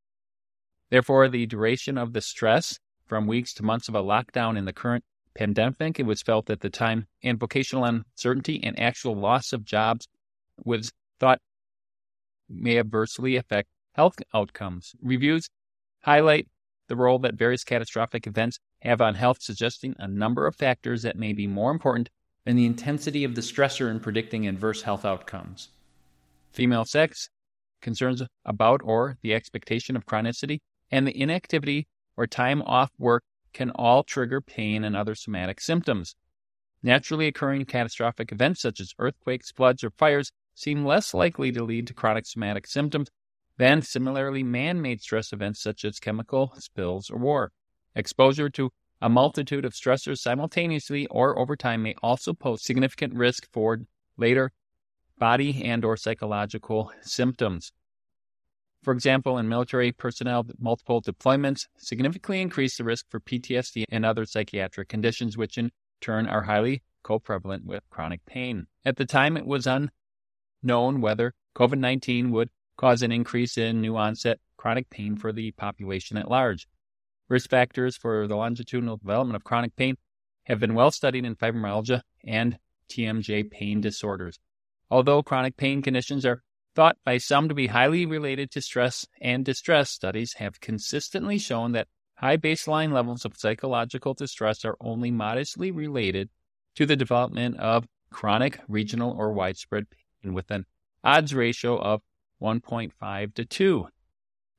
Therefore, 0.90 1.30
the 1.30 1.46
duration 1.46 1.98
of 1.98 2.14
the 2.14 2.22
stress 2.22 2.80
from 3.06 3.28
weeks 3.28 3.54
to 3.56 3.64
months 3.64 3.88
of 3.88 3.96
a 3.96 4.04
lockdown 4.04 4.58
in 4.58 4.66
the 4.66 4.74
current 4.74 5.04
pandemic, 5.36 6.00
it 6.00 6.06
was 6.06 6.22
felt 6.22 6.50
at 6.50 6.62
the 6.62 6.70
time, 6.70 7.08
and 7.24 7.40
vocational 7.40 7.86
uncertainty 7.86 8.62
and 8.64 8.78
actual 8.80 9.16
loss 9.16 9.54
of 9.54 9.64
jobs 9.64 10.08
was 10.64 10.92
thought 11.20 11.40
may 12.50 12.78
adversely 12.78 13.36
affect 13.36 13.70
health 13.94 14.16
outcomes. 14.34 14.94
Reviews 15.02 15.50
highlight 16.02 16.48
the 16.88 16.96
role 16.96 17.20
that 17.20 17.36
various 17.36 17.64
catastrophic 17.64 18.28
events 18.28 18.60
have 18.82 19.02
on 19.02 19.16
health, 19.16 19.42
suggesting 19.42 19.96
a 20.00 20.08
number 20.08 20.48
of 20.48 20.56
factors 20.56 21.02
that 21.04 21.18
may 21.18 21.34
be 21.34 21.48
more 21.48 21.72
important 21.72 22.10
than 22.46 22.56
the 22.56 22.66
intensity 22.66 23.24
of 23.24 23.36
the 23.36 23.42
stressor 23.42 23.90
in 23.90 24.00
predicting 24.00 24.48
adverse 24.48 24.82
health 24.82 25.06
outcomes. 25.06 25.70
Female 26.52 26.86
sex, 26.86 27.30
concerns 27.82 28.24
about 28.46 28.82
or 28.84 29.18
the 29.22 29.34
expectation 29.34 29.96
of 29.96 30.06
chronicity, 30.06 30.60
and 30.90 31.08
the 31.08 31.20
inactivity 31.20 31.88
or 32.18 32.28
time 32.28 32.62
off 32.64 32.92
work 32.98 33.24
can 33.54 33.72
all 33.72 34.04
trigger 34.04 34.42
pain 34.42 34.84
and 34.84 34.96
other 34.96 35.16
somatic 35.16 35.62
symptoms. 35.62 36.16
Naturally 36.84 37.28
occurring 37.28 37.66
catastrophic 37.66 38.32
events 38.32 38.62
such 38.62 38.80
as 38.80 38.94
earthquakes, 38.98 39.52
floods, 39.52 39.84
or 39.84 39.92
fires 39.92 40.32
seem 40.56 40.86
less 40.86 41.14
likely 41.14 41.52
to 41.52 41.64
lead 41.64 41.88
to 41.88 41.94
chronic 41.94 42.26
somatic 42.26 42.66
symptoms 42.66 43.10
than 43.58 43.82
similarly, 43.82 44.42
man 44.42 44.82
made 44.82 45.02
stress 45.02 45.32
events 45.32 45.62
such 45.62 45.86
as 45.86 46.00
chemical 46.00 46.54
spills 46.58 47.10
or 47.12 47.18
war. 47.18 47.52
Exposure 47.96 48.50
to 48.50 48.72
a 49.02 49.10
multitude 49.10 49.66
of 49.66 49.74
stressors 49.74 50.20
simultaneously 50.20 51.08
or 51.08 51.38
over 51.38 51.56
time 51.56 51.84
may 51.84 51.96
also 52.02 52.34
pose 52.34 52.64
significant 52.64 53.14
risk 53.14 53.48
for 53.52 53.80
later 54.18 54.52
body 55.18 55.64
and 55.64 55.86
or 55.86 55.98
psychological 55.98 56.92
symptoms. 57.02 57.72
For 58.82 58.92
example, 58.92 59.38
in 59.38 59.48
military 59.48 59.92
personnel, 59.92 60.48
multiple 60.60 61.02
deployments 61.02 61.68
significantly 61.78 62.42
increase 62.42 62.78
the 62.78 62.84
risk 62.84 63.06
for 63.10 63.20
PTSD 63.20 63.86
and 63.90 64.04
other 64.04 64.26
psychiatric 64.26 64.90
conditions, 64.90 65.38
which 65.38 65.58
in 65.58 65.72
turn 66.02 66.28
are 66.28 66.44
highly 66.44 66.82
co-prevalent 67.04 67.66
with 67.66 67.84
chronic 67.92 68.26
pain. 68.26 68.66
At 68.84 68.98
the 68.98 69.06
time, 69.06 69.38
it 69.38 69.46
was 69.46 69.68
unknown 69.68 71.02
whether 71.02 71.34
COVID 71.56 71.78
19 71.78 72.32
would 72.32 72.50
cause 72.78 73.04
an 73.04 73.12
increase 73.12 73.58
in 73.58 73.82
new 73.82 73.96
onset 73.96 74.40
chronic 74.58 74.90
pain 74.90 75.16
for 75.16 75.32
the 75.32 75.52
population 75.52 76.18
at 76.18 76.30
large. 76.30 76.68
Risk 77.32 77.50
factors 77.50 77.96
for 77.96 78.28
the 78.28 78.36
longitudinal 78.36 78.98
development 78.98 79.38
of 79.38 79.46
chronic 79.46 79.78
pain 79.78 79.96
have 80.48 80.60
been 80.60 80.74
well 80.74 80.92
studied 80.92 81.24
in 81.24 81.38
fibromyalgia 81.38 82.02
and 82.26 82.60
TMJ 82.90 83.50
pain 83.50 83.80
disorders. 83.80 84.38
Although 84.90 85.24
chronic 85.24 85.56
pain 85.56 85.82
conditions 85.82 86.26
are 86.26 86.44
thought 86.76 86.98
by 87.06 87.20
some 87.20 87.48
to 87.48 87.56
be 87.56 87.68
highly 87.68 88.06
related 88.06 88.52
to 88.52 88.62
stress 88.62 89.08
and 89.22 89.46
distress, 89.46 89.90
studies 89.90 90.34
have 90.40 90.60
consistently 90.60 91.38
shown 91.38 91.72
that 91.72 91.88
high 92.16 92.36
baseline 92.36 92.92
levels 92.92 93.24
of 93.24 93.38
psychological 93.38 94.14
distress 94.14 94.66
are 94.66 94.76
only 94.82 95.10
modestly 95.10 95.72
related 95.72 96.30
to 96.76 96.86
the 96.86 96.98
development 96.98 97.58
of 97.62 97.88
chronic, 98.10 98.60
regional, 98.68 99.16
or 99.18 99.32
widespread 99.32 99.86
pain 99.90 100.34
with 100.34 100.52
an 100.52 100.66
odds 101.02 101.34
ratio 101.34 101.80
of 101.80 102.02
1.5 102.42 103.34
to 103.36 103.46
2. 103.46 103.88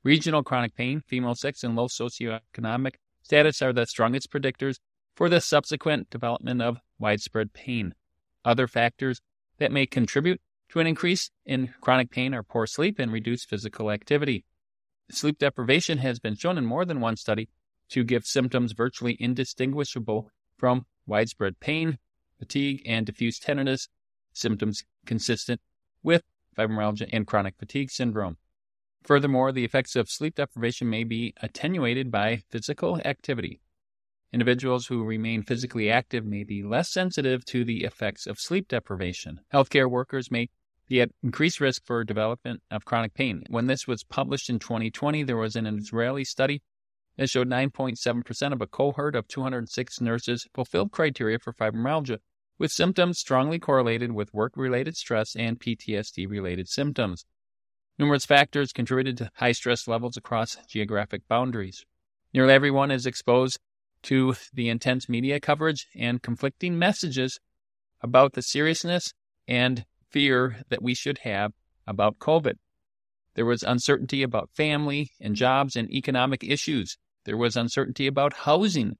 Regional 0.03 0.43
chronic 0.43 0.75
pain, 0.75 1.01
female 1.07 1.35
sex, 1.35 1.63
and 1.63 1.75
low 1.75 1.87
socioeconomic 1.87 2.95
status 3.21 3.61
are 3.61 3.71
the 3.71 3.85
strongest 3.85 4.31
predictors 4.31 4.79
for 5.15 5.29
the 5.29 5.39
subsequent 5.39 6.09
development 6.09 6.61
of 6.61 6.79
widespread 6.99 7.53
pain. 7.53 7.93
Other 8.43 8.67
factors 8.67 9.21
that 9.59 9.71
may 9.71 9.85
contribute 9.85 10.41
to 10.69 10.79
an 10.79 10.87
increase 10.87 11.31
in 11.45 11.73
chronic 11.79 12.09
pain 12.09 12.33
are 12.33 12.43
poor 12.43 12.67
sleep 12.67 12.99
and 12.99 13.11
reduced 13.11 13.49
physical 13.49 13.91
activity. 13.91 14.43
Sleep 15.09 15.37
deprivation 15.37 15.99
has 15.99 16.19
been 16.19 16.35
shown 16.35 16.57
in 16.57 16.65
more 16.65 16.83
than 16.83 16.99
one 16.99 17.15
study 17.15 17.49
to 17.89 18.03
give 18.03 18.25
symptoms 18.25 18.73
virtually 18.73 19.15
indistinguishable 19.19 20.29
from 20.57 20.85
widespread 21.05 21.59
pain, 21.59 21.97
fatigue, 22.39 22.81
and 22.85 23.05
diffuse 23.05 23.39
tenderness, 23.39 23.87
symptoms 24.33 24.83
consistent 25.05 25.61
with 26.01 26.23
fibromyalgia 26.57 27.09
and 27.13 27.27
chronic 27.27 27.55
fatigue 27.57 27.91
syndrome. 27.91 28.37
Furthermore, 29.03 29.51
the 29.51 29.65
effects 29.65 29.95
of 29.95 30.09
sleep 30.09 30.35
deprivation 30.35 30.89
may 30.89 31.03
be 31.03 31.33
attenuated 31.41 32.09
by 32.09 32.43
physical 32.49 33.01
activity. 33.03 33.59
Individuals 34.31 34.87
who 34.87 35.03
remain 35.03 35.43
physically 35.43 35.91
active 35.91 36.25
may 36.25 36.43
be 36.43 36.63
less 36.63 36.89
sensitive 36.89 37.45
to 37.45 37.63
the 37.63 37.83
effects 37.83 38.25
of 38.25 38.39
sleep 38.39 38.67
deprivation. 38.67 39.41
Healthcare 39.53 39.89
workers 39.89 40.31
may 40.31 40.49
be 40.87 41.01
at 41.01 41.11
increased 41.21 41.59
risk 41.59 41.85
for 41.85 42.03
development 42.03 42.61
of 42.71 42.85
chronic 42.85 43.13
pain. 43.13 43.43
When 43.49 43.67
this 43.67 43.87
was 43.87 44.03
published 44.03 44.49
in 44.49 44.57
2020, 44.57 45.23
there 45.23 45.37
was 45.37 45.55
an 45.55 45.67
Israeli 45.67 46.23
study 46.23 46.61
that 47.17 47.29
showed 47.29 47.49
9.7% 47.49 48.53
of 48.53 48.61
a 48.61 48.67
cohort 48.67 49.15
of 49.15 49.27
206 49.27 50.01
nurses 50.01 50.47
fulfilled 50.53 50.91
criteria 50.91 51.39
for 51.39 51.53
fibromyalgia, 51.53 52.19
with 52.57 52.71
symptoms 52.71 53.19
strongly 53.19 53.59
correlated 53.59 54.13
with 54.13 54.33
work 54.33 54.53
related 54.55 54.95
stress 54.95 55.35
and 55.35 55.59
PTSD 55.59 56.27
related 56.27 56.67
symptoms. 56.67 57.25
Numerous 57.99 58.25
factors 58.25 58.73
contributed 58.73 59.17
to 59.17 59.29
high 59.35 59.51
stress 59.51 59.87
levels 59.87 60.17
across 60.17 60.57
geographic 60.67 61.27
boundaries. 61.27 61.85
Nearly 62.33 62.53
everyone 62.53 62.89
is 62.89 63.05
exposed 63.05 63.59
to 64.03 64.35
the 64.53 64.67
intense 64.69 65.07
media 65.07 65.39
coverage 65.39 65.87
and 65.95 66.21
conflicting 66.21 66.77
messages 66.79 67.39
about 68.01 68.33
the 68.33 68.41
seriousness 68.41 69.13
and 69.47 69.85
fear 70.09 70.63
that 70.69 70.81
we 70.81 70.95
should 70.95 71.19
have 71.19 71.53
about 71.85 72.17
COVID. 72.17 72.55
There 73.35 73.45
was 73.45 73.63
uncertainty 73.63 74.23
about 74.23 74.49
family 74.53 75.11
and 75.21 75.35
jobs 75.35 75.75
and 75.75 75.89
economic 75.91 76.43
issues. 76.43 76.97
There 77.25 77.37
was 77.37 77.55
uncertainty 77.55 78.07
about 78.07 78.33
housing. 78.33 78.97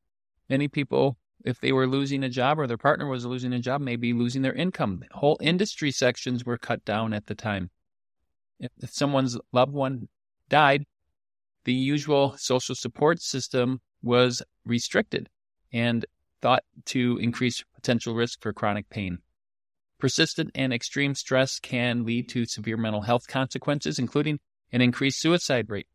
Many 0.49 0.67
people, 0.67 1.17
if 1.43 1.59
they 1.59 1.71
were 1.71 1.87
losing 1.87 2.23
a 2.23 2.29
job 2.29 2.59
or 2.59 2.67
their 2.67 2.77
partner 2.77 3.07
was 3.07 3.25
losing 3.25 3.53
a 3.53 3.59
job, 3.59 3.81
may 3.81 3.95
be 3.95 4.13
losing 4.13 4.43
their 4.43 4.53
income. 4.53 5.03
Whole 5.11 5.37
industry 5.41 5.91
sections 5.91 6.45
were 6.45 6.57
cut 6.57 6.85
down 6.85 7.13
at 7.13 7.25
the 7.25 7.35
time. 7.35 7.69
If 8.81 8.91
someone's 8.91 9.37
loved 9.51 9.73
one 9.73 10.07
died, 10.49 10.85
the 11.65 11.73
usual 11.73 12.35
social 12.37 12.75
support 12.75 13.21
system 13.21 13.81
was 14.01 14.41
restricted 14.65 15.29
and 15.71 16.05
thought 16.41 16.63
to 16.85 17.17
increase 17.21 17.63
potential 17.73 18.13
risk 18.13 18.41
for 18.41 18.53
chronic 18.53 18.89
pain. 18.89 19.19
Persistent 19.97 20.51
and 20.53 20.73
extreme 20.73 21.15
stress 21.15 21.59
can 21.59 22.03
lead 22.03 22.27
to 22.29 22.45
severe 22.45 22.75
mental 22.75 23.03
health 23.03 23.27
consequences, 23.27 23.97
including 23.97 24.39
an 24.71 24.81
increased 24.81 25.21
suicide 25.21 25.69
rate. 25.69 25.87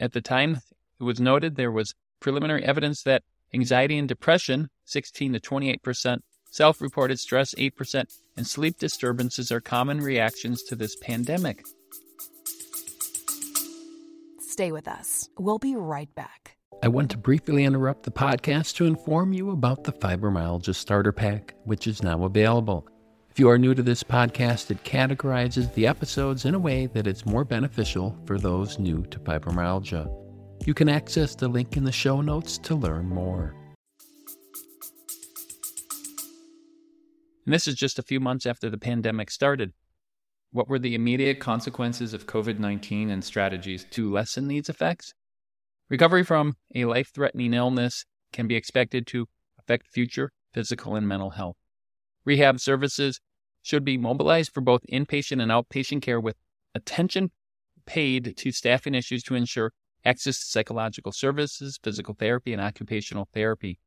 At 0.00 0.12
the 0.12 0.22
time, 0.22 0.60
it 0.98 1.04
was 1.04 1.20
noted 1.20 1.56
there 1.56 1.70
was 1.70 1.94
preliminary 2.20 2.64
evidence 2.64 3.02
that 3.02 3.22
anxiety 3.52 3.98
and 3.98 4.08
depression, 4.08 4.70
16 4.86 5.34
to 5.34 5.40
28 5.40 5.82
percent, 5.82 6.24
self 6.50 6.80
reported 6.80 7.18
stress, 7.18 7.54
8 7.58 7.76
percent, 7.76 8.12
and 8.36 8.46
sleep 8.46 8.78
disturbances 8.78 9.52
are 9.52 9.60
common 9.60 10.00
reactions 10.00 10.62
to 10.64 10.76
this 10.76 10.96
pandemic. 10.96 11.64
Stay 14.54 14.70
with 14.70 14.86
us. 14.86 15.28
We'll 15.36 15.58
be 15.58 15.74
right 15.74 16.14
back. 16.14 16.56
I 16.80 16.86
want 16.86 17.10
to 17.10 17.18
briefly 17.18 17.64
interrupt 17.64 18.04
the 18.04 18.12
podcast 18.12 18.76
to 18.76 18.86
inform 18.86 19.32
you 19.32 19.50
about 19.50 19.82
the 19.82 19.92
Fibromyalgia 19.92 20.76
Starter 20.76 21.10
Pack, 21.10 21.54
which 21.64 21.88
is 21.88 22.04
now 22.04 22.22
available. 22.22 22.86
If 23.32 23.40
you 23.40 23.50
are 23.50 23.58
new 23.58 23.74
to 23.74 23.82
this 23.82 24.04
podcast, 24.04 24.70
it 24.70 24.84
categorizes 24.84 25.74
the 25.74 25.88
episodes 25.88 26.44
in 26.44 26.54
a 26.54 26.58
way 26.60 26.86
that 26.86 27.08
it's 27.08 27.26
more 27.26 27.44
beneficial 27.44 28.16
for 28.26 28.38
those 28.38 28.78
new 28.78 29.02
to 29.06 29.18
fibromyalgia. 29.18 30.08
You 30.64 30.72
can 30.72 30.88
access 30.88 31.34
the 31.34 31.48
link 31.48 31.76
in 31.76 31.82
the 31.82 31.90
show 31.90 32.20
notes 32.20 32.56
to 32.58 32.76
learn 32.76 33.08
more. 33.08 33.56
And 37.44 37.52
this 37.52 37.66
is 37.66 37.74
just 37.74 37.98
a 37.98 38.04
few 38.04 38.20
months 38.20 38.46
after 38.46 38.70
the 38.70 38.78
pandemic 38.78 39.32
started. 39.32 39.72
What 40.54 40.68
were 40.68 40.78
the 40.78 40.94
immediate 40.94 41.40
consequences 41.40 42.14
of 42.14 42.28
COVID 42.28 42.60
19 42.60 43.10
and 43.10 43.24
strategies 43.24 43.84
to 43.90 44.08
lessen 44.08 44.46
these 44.46 44.68
effects? 44.68 45.12
Recovery 45.90 46.22
from 46.22 46.54
a 46.76 46.84
life 46.84 47.10
threatening 47.12 47.54
illness 47.54 48.04
can 48.32 48.46
be 48.46 48.54
expected 48.54 49.04
to 49.08 49.26
affect 49.58 49.88
future 49.88 50.30
physical 50.52 50.94
and 50.94 51.08
mental 51.08 51.30
health. 51.30 51.56
Rehab 52.24 52.60
services 52.60 53.20
should 53.62 53.84
be 53.84 53.98
mobilized 53.98 54.52
for 54.54 54.60
both 54.60 54.82
inpatient 54.92 55.42
and 55.42 55.50
outpatient 55.50 56.02
care 56.02 56.20
with 56.20 56.36
attention 56.72 57.32
paid 57.84 58.36
to 58.36 58.52
staffing 58.52 58.94
issues 58.94 59.24
to 59.24 59.34
ensure 59.34 59.72
access 60.04 60.38
to 60.38 60.46
psychological 60.46 61.10
services, 61.10 61.80
physical 61.82 62.14
therapy, 62.14 62.52
and 62.52 62.62
occupational 62.62 63.28
therapy. 63.34 63.80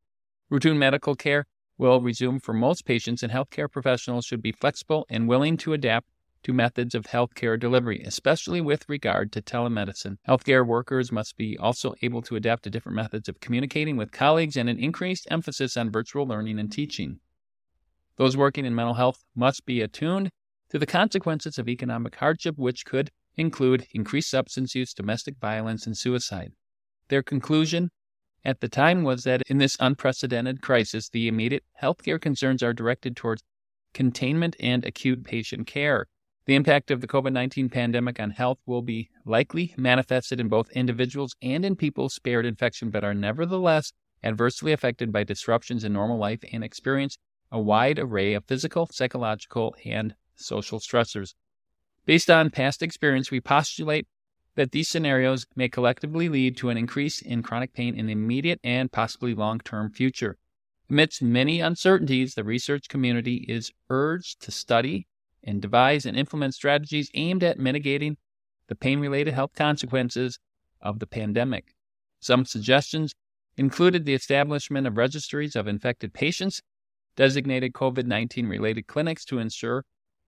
Routine 0.50 0.78
medical 0.78 1.16
care 1.16 1.46
will 1.78 2.02
resume 2.02 2.42
for 2.42 2.52
most 2.52 2.86
patients, 2.86 3.24
and 3.24 3.32
healthcare 3.32 3.72
professionals 3.72 4.26
should 4.26 4.42
be 4.42 4.52
flexible 4.52 5.06
and 5.10 5.30
willing 5.30 5.56
to 5.56 5.72
adapt 5.72 6.10
to 6.44 6.54
methods 6.54 6.96
of 6.96 7.06
healthcare 7.06 7.60
delivery, 7.60 8.02
especially 8.06 8.62
with 8.62 8.88
regard 8.88 9.32
to 9.32 9.42
telemedicine. 9.42 10.18
Healthcare 10.28 10.66
workers 10.66 11.12
must 11.12 11.38
be 11.38 11.58
also 11.58 11.94
able 12.02 12.22
to 12.24 12.36
adapt 12.36 12.64
to 12.64 12.70
different 12.70 12.96
methods 12.96 13.28
of 13.28 13.40
communicating 13.40 13.98
with 13.98 14.12
colleagues 14.12 14.58
and 14.58 14.70
an 14.70 14.80
increased 14.80 15.28
emphasis 15.30 15.78
on 15.78 15.92
virtual 15.92 16.26
learning 16.26 16.60
and 16.60 16.72
teaching. 16.72 17.20
Those 18.18 18.36
working 18.36 18.66
in 18.66 18.76
mental 18.76 18.96
health 18.96 19.24
must 19.36 19.66
be 19.66 19.82
attuned 19.82 20.30
to 20.70 20.80
the 20.80 20.86
consequences 20.86 21.58
of 21.58 21.70
economic 21.70 22.16
hardship, 22.16 22.58
which 22.58 22.86
could 22.86 23.12
include 23.36 23.86
increased 23.92 24.30
substance 24.30 24.76
use, 24.76 24.94
domestic 24.94 25.38
violence, 25.40 25.86
and 25.86 25.98
suicide. 25.98 26.52
Their 27.10 27.24
conclusion 27.24 27.90
at 28.44 28.62
the 28.62 28.70
time 28.70 29.04
was 29.04 29.24
that 29.24 29.44
in 29.48 29.58
this 29.58 29.78
unprecedented 29.80 30.62
crisis, 30.62 31.10
the 31.10 31.28
immediate 31.28 31.64
healthcare 31.82 32.20
concerns 32.20 32.64
are 32.64 32.74
directed 32.74 33.16
towards 33.16 33.44
containment 33.94 34.56
and 34.60 34.86
acute 34.86 35.24
patient 35.24 35.68
care. 35.68 36.08
The 36.48 36.56
impact 36.56 36.92
of 36.92 37.02
the 37.02 37.08
COVID 37.08 37.34
19 37.34 37.68
pandemic 37.68 38.22
on 38.22 38.30
health 38.30 38.60
will 38.66 38.82
be 38.82 39.10
likely 39.26 39.76
manifested 39.76 40.40
in 40.40 40.48
both 40.48 40.72
individuals 40.72 41.36
and 41.42 41.66
in 41.66 41.76
people 41.76 42.08
spared 42.08 42.46
infection, 42.46 42.90
but 42.90 43.04
are 43.04 43.14
nevertheless 43.14 43.92
adversely 44.24 44.72
affected 44.72 45.12
by 45.12 45.26
disruptions 45.26 45.84
in 45.84 45.92
normal 45.92 46.18
life 46.18 46.40
and 46.54 46.64
experience 46.64 47.18
a 47.52 47.60
wide 47.60 48.00
array 48.00 48.34
of 48.34 48.46
physical, 48.46 48.88
psychological, 48.90 49.76
and 49.84 50.16
social 50.36 50.80
stressors. 50.80 51.34
Based 52.06 52.30
on 52.30 52.50
past 52.50 52.82
experience, 52.82 53.30
we 53.30 53.42
postulate 53.42 54.08
that 54.56 54.72
these 54.72 54.88
scenarios 54.88 55.46
may 55.58 55.68
collectively 55.68 56.30
lead 56.30 56.56
to 56.56 56.70
an 56.70 56.78
increase 56.78 57.22
in 57.22 57.44
chronic 57.44 57.74
pain 57.74 57.94
in 57.94 58.06
the 58.06 58.14
immediate 58.14 58.62
and 58.64 58.90
possibly 58.90 59.36
long 59.36 59.60
term 59.60 59.92
future. 59.92 60.38
Amidst 60.90 61.22
many 61.22 61.60
uncertainties, 61.60 62.36
the 62.36 62.46
research 62.46 62.88
community 62.88 63.44
is 63.50 63.74
urged 63.90 64.42
to 64.44 64.52
study 64.52 65.08
and 65.48 65.62
devise 65.62 66.06
and 66.06 66.18
implement 66.18 66.54
strategies 66.54 67.10
aimed 67.14 67.44
at 67.44 67.58
mitigating 67.58 68.18
the 68.68 68.76
pain 68.76 69.00
related 69.00 69.34
health 69.34 69.56
consequences 69.56 70.38
of 70.82 71.00
the 71.00 71.08
pandemic. 71.08 71.74
Some 72.20 72.46
suggestions 72.46 73.14
included 73.56 74.06
the 74.06 74.14
establishment 74.14 74.86
of 74.86 74.98
registries 74.98 75.56
of 75.56 75.68
infected 75.68 76.14
patients 76.14 76.62
designated 77.16 77.74
COVID 77.74 78.06
19 78.06 78.48
related 78.48 78.86
clinics 78.88 79.26
to 79.26 79.40
ensure 79.40 79.84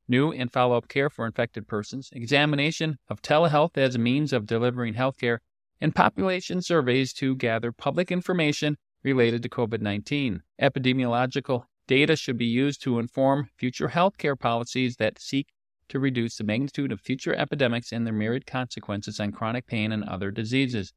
new 0.07 0.31
and 0.31 0.51
follow 0.51 0.77
up 0.77 0.87
care 0.87 1.09
for 1.09 1.25
infected 1.25 1.67
persons, 1.67 2.09
examination 2.13 2.97
of 3.09 3.21
telehealth 3.21 3.77
as 3.77 3.95
a 3.95 3.99
means 3.99 4.33
of 4.33 4.47
delivering 4.47 4.95
healthcare, 4.95 5.37
and 5.79 5.93
population 5.93 6.61
surveys 6.61 7.13
to 7.13 7.35
gather 7.35 7.71
public 7.71 8.11
information 8.11 8.77
related 9.03 9.43
to 9.43 9.49
COVID 9.49 9.81
19. 9.81 10.41
Epidemiological 10.61 11.65
data 11.89 12.15
should 12.15 12.37
be 12.37 12.45
used 12.45 12.83
to 12.83 12.99
inform 12.99 13.49
future 13.57 13.87
healthcare 13.89 14.39
policies 14.39 14.97
that 14.97 15.19
seek 15.19 15.47
to 15.87 15.99
reduce 15.99 16.37
the 16.37 16.43
magnitude 16.43 16.91
of 16.91 17.01
future 17.01 17.33
epidemics 17.33 17.91
and 17.91 18.05
their 18.05 18.13
myriad 18.13 18.45
consequences 18.45 19.19
on 19.19 19.31
chronic 19.31 19.65
pain 19.65 19.91
and 19.91 20.03
other 20.03 20.29
diseases. 20.29 20.93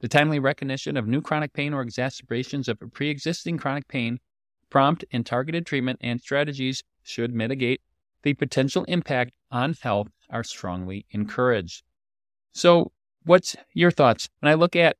The 0.00 0.08
timely 0.08 0.40
recognition 0.40 0.96
of 0.96 1.06
new 1.06 1.22
chronic 1.22 1.52
pain 1.52 1.72
or 1.72 1.82
exacerbations 1.82 2.68
of 2.68 2.80
pre 2.92 3.10
existing 3.10 3.58
chronic 3.58 3.86
pain 3.86 4.18
Prompt 4.70 5.04
and 5.12 5.24
targeted 5.24 5.66
treatment 5.66 6.00
and 6.00 6.20
strategies 6.20 6.82
should 7.04 7.32
mitigate 7.32 7.80
the 8.24 8.34
potential 8.34 8.82
impact 8.88 9.30
on 9.48 9.74
health 9.74 10.08
are 10.30 10.42
strongly 10.42 11.06
encouraged. 11.12 11.84
So, 12.52 12.90
what's 13.24 13.54
your 13.72 13.92
thoughts? 13.92 14.28
When 14.40 14.50
I 14.50 14.54
look 14.54 14.74
at 14.74 14.96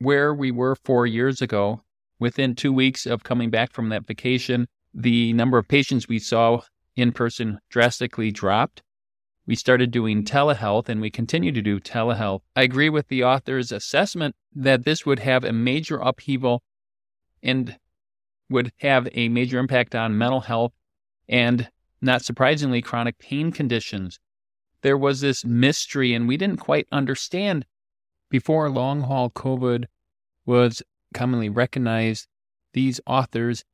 where 0.00 0.34
we 0.34 0.50
were 0.50 0.74
four 0.74 1.06
years 1.06 1.40
ago, 1.40 1.82
within 2.18 2.54
two 2.54 2.72
weeks 2.72 3.06
of 3.06 3.22
coming 3.22 3.50
back 3.50 3.72
from 3.72 3.88
that 3.90 4.06
vacation, 4.06 4.66
the 4.92 5.32
number 5.32 5.58
of 5.58 5.68
patients 5.68 6.08
we 6.08 6.18
saw 6.18 6.60
in 6.96 7.12
person 7.12 7.58
drastically 7.70 8.30
dropped. 8.30 8.82
we 9.48 9.56
started 9.56 9.90
doing 9.90 10.22
telehealth 10.22 10.90
and 10.90 11.00
we 11.00 11.10
continue 11.10 11.50
to 11.50 11.62
do 11.62 11.80
telehealth. 11.80 12.42
I 12.54 12.62
agree 12.62 12.90
with 12.90 13.08
the 13.08 13.24
author's 13.24 13.72
assessment 13.72 14.36
that 14.54 14.84
this 14.84 15.06
would 15.06 15.20
have 15.20 15.42
a 15.42 15.54
major 15.54 15.96
upheaval 15.96 16.62
and 17.42 17.78
would 18.50 18.70
have 18.80 19.08
a 19.12 19.30
major 19.30 19.58
impact 19.58 19.94
on 19.94 20.18
mental 20.18 20.40
health 20.40 20.74
and, 21.30 21.70
not 22.02 22.22
surprisingly, 22.22 22.82
chronic 22.82 23.18
pain 23.18 23.50
conditions. 23.50 24.20
There 24.82 24.98
was 24.98 25.22
this 25.22 25.46
mystery, 25.46 26.12
and 26.12 26.28
we 26.28 26.36
didn't 26.36 26.58
quite 26.58 26.86
understand 26.92 27.64
before 28.30 28.68
long 28.68 29.00
haul 29.00 29.30
COVID 29.30 29.86
was 30.44 30.82
commonly 31.14 31.48
recognized. 31.48 32.26
These 32.72 33.00
authors 33.06 33.64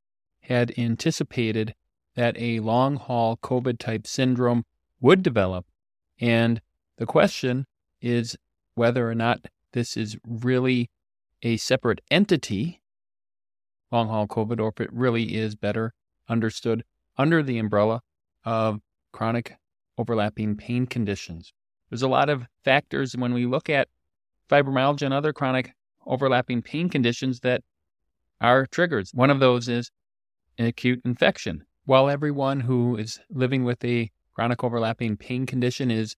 had 0.41 0.73
anticipated 0.79 1.75
that 2.15 2.37
a 2.39 2.61
long 2.61 2.97
haul 2.97 3.37
COVID 3.39 3.79
type 3.79 4.07
syndrome 4.07 4.65
would 5.01 5.23
develop. 5.23 5.67
And 6.21 6.61
the 6.97 7.07
question 7.07 7.67
is 8.01 8.37
whether 8.75 9.09
or 9.09 9.15
not 9.15 9.47
this 9.73 9.97
is 9.97 10.17
really 10.27 10.91
a 11.43 11.57
separate 11.57 12.01
entity, 12.11 12.81
long 13.91 14.09
haul 14.09 14.27
COVID, 14.27 14.61
or 14.61 14.69
if 14.69 14.81
it 14.81 14.93
really 14.93 15.35
is 15.35 15.57
better 15.57 15.93
understood 16.29 16.85
under 17.17 17.43
the 17.43 17.59
umbrella 17.59 18.01
of 18.45 18.81
chronic 19.13 19.57
overlapping 19.99 20.57
pain 20.57 20.87
conditions. 20.87 21.53
There's 21.91 22.03
a 22.03 22.09
lot 22.09 22.29
of 22.29 22.47
factors 22.65 23.17
when 23.17 23.35
we 23.35 23.47
look 23.47 23.69
at 23.69 23.89
fibromyalgia 24.51 25.03
and 25.03 25.15
other 25.15 25.33
chronic 25.33 25.73
overlapping 26.07 26.63
pain 26.63 26.89
conditions 26.89 27.41
that 27.41 27.63
are 28.41 28.67
triggers. 28.67 29.11
One 29.13 29.31
of 29.31 29.41
those 29.41 29.69
is 29.69 29.91
an 30.59 30.67
acute 30.67 31.01
infection. 31.05 31.65
While 31.85 32.09
everyone 32.09 32.61
who 32.61 32.97
is 32.97 33.21
living 33.31 33.65
with 33.65 33.85
a 33.85 34.11
chronic 34.35 34.65
overlapping 34.65 35.17
pain 35.17 35.47
condition 35.47 35.91
is 35.91 36.17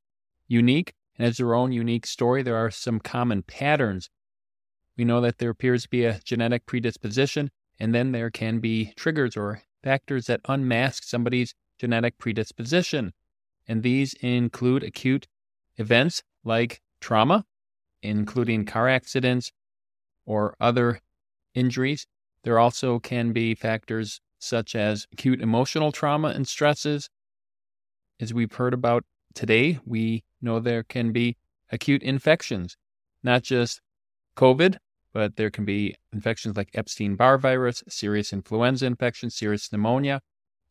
unique 0.49 0.95
and 1.19 1.27
has 1.27 1.37
their 1.37 1.55
own 1.55 1.73
unique 1.73 2.07
story. 2.07 2.43
There 2.43 2.57
are 2.57 2.71
some 2.71 3.01
common 3.01 3.43
patterns. 3.43 4.09
We 4.97 5.05
know 5.05 5.21
that 5.21 5.39
there 5.39 5.51
appears 5.51 5.83
to 5.83 5.89
be 5.89 6.05
a 6.05 6.21
genetic 6.25 6.67
predisposition, 6.67 7.51
and 7.79 7.95
then 7.95 8.13
there 8.13 8.31
can 8.31 8.61
be 8.61 8.93
triggers 8.97 9.37
or 9.37 9.63
factors 9.83 10.27
that 10.27 10.41
unmask 10.49 11.05
somebody's 11.05 11.55
genetic 11.79 12.19
predisposition. 12.19 13.13
And 13.69 13.83
these 13.83 14.15
include 14.15 14.83
acute 14.83 15.27
events 15.77 16.23
like 16.45 16.81
trauma, 17.01 17.45
including 18.03 18.65
car 18.65 18.89
accidents 18.89 19.53
or 20.27 20.57
other 20.61 21.01
injuries. 21.55 22.07
There 22.43 22.59
also 22.59 22.99
can 22.99 23.33
be 23.33 23.55
factors 23.55 24.21
such 24.39 24.75
as 24.75 25.07
acute 25.13 25.41
emotional 25.41 25.93
trauma 25.93 26.29
and 26.29 26.47
stresses, 26.47 27.09
as 28.21 28.33
we've 28.33 28.53
heard 28.53 28.75
about 28.75 29.05
today, 29.35 29.79
we 29.85 30.25
know 30.41 30.59
there 30.59 30.83
can 30.83 31.13
be 31.13 31.37
acute 31.71 32.03
infections, 32.03 32.77
not 33.23 33.43
just 33.43 33.81
COVID, 34.37 34.77
but 35.13 35.37
there 35.37 35.51
can 35.51 35.65
be 35.65 35.95
infections 36.13 36.57
like 36.57 36.71
Epstein 36.75 37.17
Barr 37.17 37.39
virus, 37.39 37.83
serious 37.89 38.33
influenza 38.33 38.87
infection, 38.87 39.31
serious 39.31 39.71
pneumonia, 39.71 40.21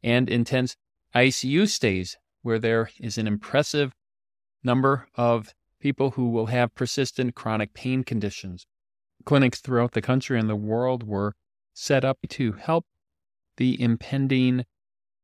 and 0.03 0.29
intense 0.29 0.75
ICU 1.13 1.67
stays, 1.67 2.17
where 2.41 2.59
there 2.59 2.89
is 2.99 3.17
an 3.17 3.27
impressive 3.27 3.93
number 4.63 5.07
of 5.15 5.53
people 5.79 6.11
who 6.11 6.29
will 6.29 6.47
have 6.47 6.73
persistent 6.75 7.35
chronic 7.35 7.73
pain 7.73 8.03
conditions. 8.03 8.65
Clinics 9.25 9.59
throughout 9.59 9.93
the 9.93 10.01
country 10.01 10.39
and 10.39 10.49
the 10.49 10.55
world 10.55 11.03
were 11.03 11.35
set 11.73 12.05
up 12.05 12.19
to 12.29 12.53
help 12.53 12.85
the 13.57 13.81
impending 13.81 14.65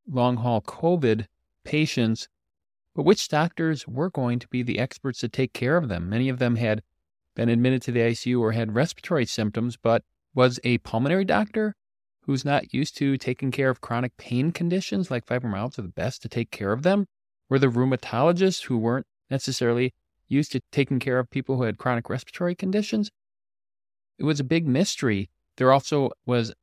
long 0.07 0.37
haul 0.37 0.61
COVID 0.61 1.27
patients, 1.63 2.27
but 2.95 3.03
which 3.03 3.27
doctors 3.27 3.87
were 3.87 4.09
going 4.09 4.39
to 4.39 4.47
be 4.47 4.63
the 4.63 4.79
experts 4.79 5.19
to 5.19 5.29
take 5.29 5.53
care 5.53 5.77
of 5.77 5.87
them? 5.87 6.09
Many 6.09 6.29
of 6.29 6.39
them 6.39 6.55
had 6.55 6.81
been 7.35 7.49
admitted 7.49 7.81
to 7.83 7.91
the 7.91 7.99
ICU 8.01 8.39
or 8.39 8.51
had 8.51 8.75
respiratory 8.75 9.25
symptoms, 9.25 9.77
but 9.77 10.03
was 10.33 10.59
a 10.63 10.79
pulmonary 10.79 11.25
doctor 11.25 11.75
who's 12.21 12.43
not 12.43 12.73
used 12.73 12.97
to 12.97 13.17
taking 13.17 13.51
care 13.51 13.69
of 13.69 13.81
chronic 13.81 14.15
pain 14.17 14.51
conditions 14.51 15.09
like 15.09 15.25
fibromyalgia 15.25 15.77
the 15.77 15.83
best 15.83 16.21
to 16.21 16.29
take 16.29 16.51
care 16.51 16.71
of 16.71 16.83
them? 16.83 17.05
Were 17.49 17.59
the 17.59 17.67
rheumatologists 17.67 18.63
who 18.63 18.77
weren't 18.77 19.07
necessarily 19.29 19.93
used 20.27 20.51
to 20.53 20.61
taking 20.71 20.99
care 20.99 21.19
of 21.19 21.29
people 21.29 21.57
who 21.57 21.63
had 21.63 21.77
chronic 21.77 22.09
respiratory 22.09 22.55
conditions? 22.55 23.11
It 24.21 24.25
was 24.25 24.39
a 24.39 24.43
big 24.43 24.67
mystery. 24.67 25.31
There 25.57 25.71
also 25.71 26.11
was 26.27 26.53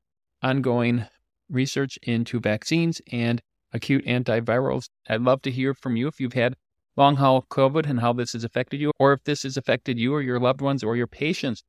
ongoing 0.44 1.06
research 1.50 1.98
into 2.04 2.38
vaccines 2.38 3.02
and 3.10 3.42
acute 3.72 4.06
antivirals. 4.06 4.90
I'd 5.08 5.22
love 5.22 5.42
to 5.42 5.50
hear 5.50 5.74
from 5.74 5.96
you 5.96 6.06
if 6.06 6.20
you've 6.20 6.34
had 6.34 6.54
long 6.96 7.16
haul 7.16 7.44
COVID 7.50 7.90
and 7.90 7.98
how 7.98 8.12
this 8.12 8.34
has 8.34 8.44
affected 8.44 8.80
you, 8.80 8.92
or 9.00 9.12
if 9.12 9.24
this 9.24 9.42
has 9.42 9.56
affected 9.56 9.98
you 9.98 10.14
or 10.14 10.22
your 10.22 10.38
loved 10.38 10.60
ones 10.60 10.84
or 10.84 10.94
your 10.94 11.08
patients. 11.08 11.64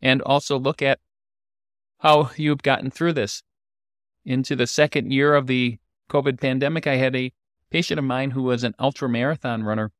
And 0.00 0.22
also 0.22 0.56
look 0.56 0.82
at 0.82 1.00
how 1.98 2.30
you've 2.36 2.62
gotten 2.62 2.88
through 2.88 3.14
this. 3.14 3.42
Into 4.24 4.54
the 4.54 4.68
second 4.68 5.12
year 5.12 5.34
of 5.34 5.48
the 5.48 5.78
COVID 6.08 6.40
pandemic, 6.40 6.86
I 6.86 6.94
had 6.94 7.16
a 7.16 7.32
patient 7.70 7.98
of 7.98 8.04
mine 8.04 8.30
who 8.30 8.44
was 8.44 8.62
an 8.62 8.76
ultra 8.78 9.08
marathon 9.08 9.64
runner 9.64 9.90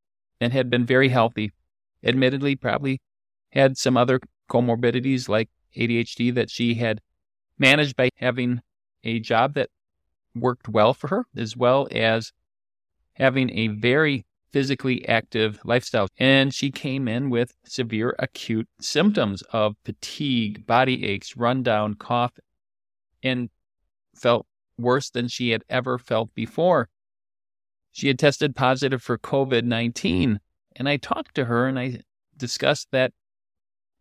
and 0.40 0.52
had 0.52 0.70
been 0.70 0.86
very 0.86 1.08
healthy. 1.08 1.50
Admittedly, 2.04 2.54
probably 2.54 3.00
had 3.50 3.76
some 3.76 3.96
other 3.96 4.20
comorbidities 4.48 5.28
like 5.28 5.48
ADHD 5.76 6.34
that 6.34 6.50
she 6.50 6.74
had 6.74 7.00
managed 7.58 7.96
by 7.96 8.10
having 8.16 8.60
a 9.04 9.20
job 9.20 9.54
that 9.54 9.70
worked 10.34 10.68
well 10.68 10.94
for 10.94 11.08
her, 11.08 11.24
as 11.36 11.56
well 11.56 11.88
as 11.90 12.32
having 13.14 13.50
a 13.50 13.68
very 13.68 14.24
physically 14.50 15.06
active 15.06 15.60
lifestyle. 15.64 16.08
And 16.18 16.54
she 16.54 16.70
came 16.70 17.06
in 17.08 17.30
with 17.30 17.54
severe 17.64 18.14
acute 18.18 18.68
symptoms 18.80 19.42
of 19.52 19.76
fatigue, 19.84 20.66
body 20.66 21.04
aches, 21.04 21.36
rundown, 21.36 21.94
cough, 21.94 22.32
and 23.22 23.50
felt 24.14 24.46
worse 24.78 25.10
than 25.10 25.28
she 25.28 25.50
had 25.50 25.64
ever 25.68 25.98
felt 25.98 26.34
before. 26.34 26.88
She 27.92 28.08
had 28.08 28.18
tested 28.18 28.54
positive 28.54 29.02
for 29.02 29.18
COVID 29.18 29.64
19. 29.64 30.40
And 30.76 30.88
I 30.88 30.96
talked 30.96 31.34
to 31.34 31.46
her 31.46 31.66
and 31.66 31.78
I 31.78 32.00
discussed 32.36 32.88
that 32.92 33.12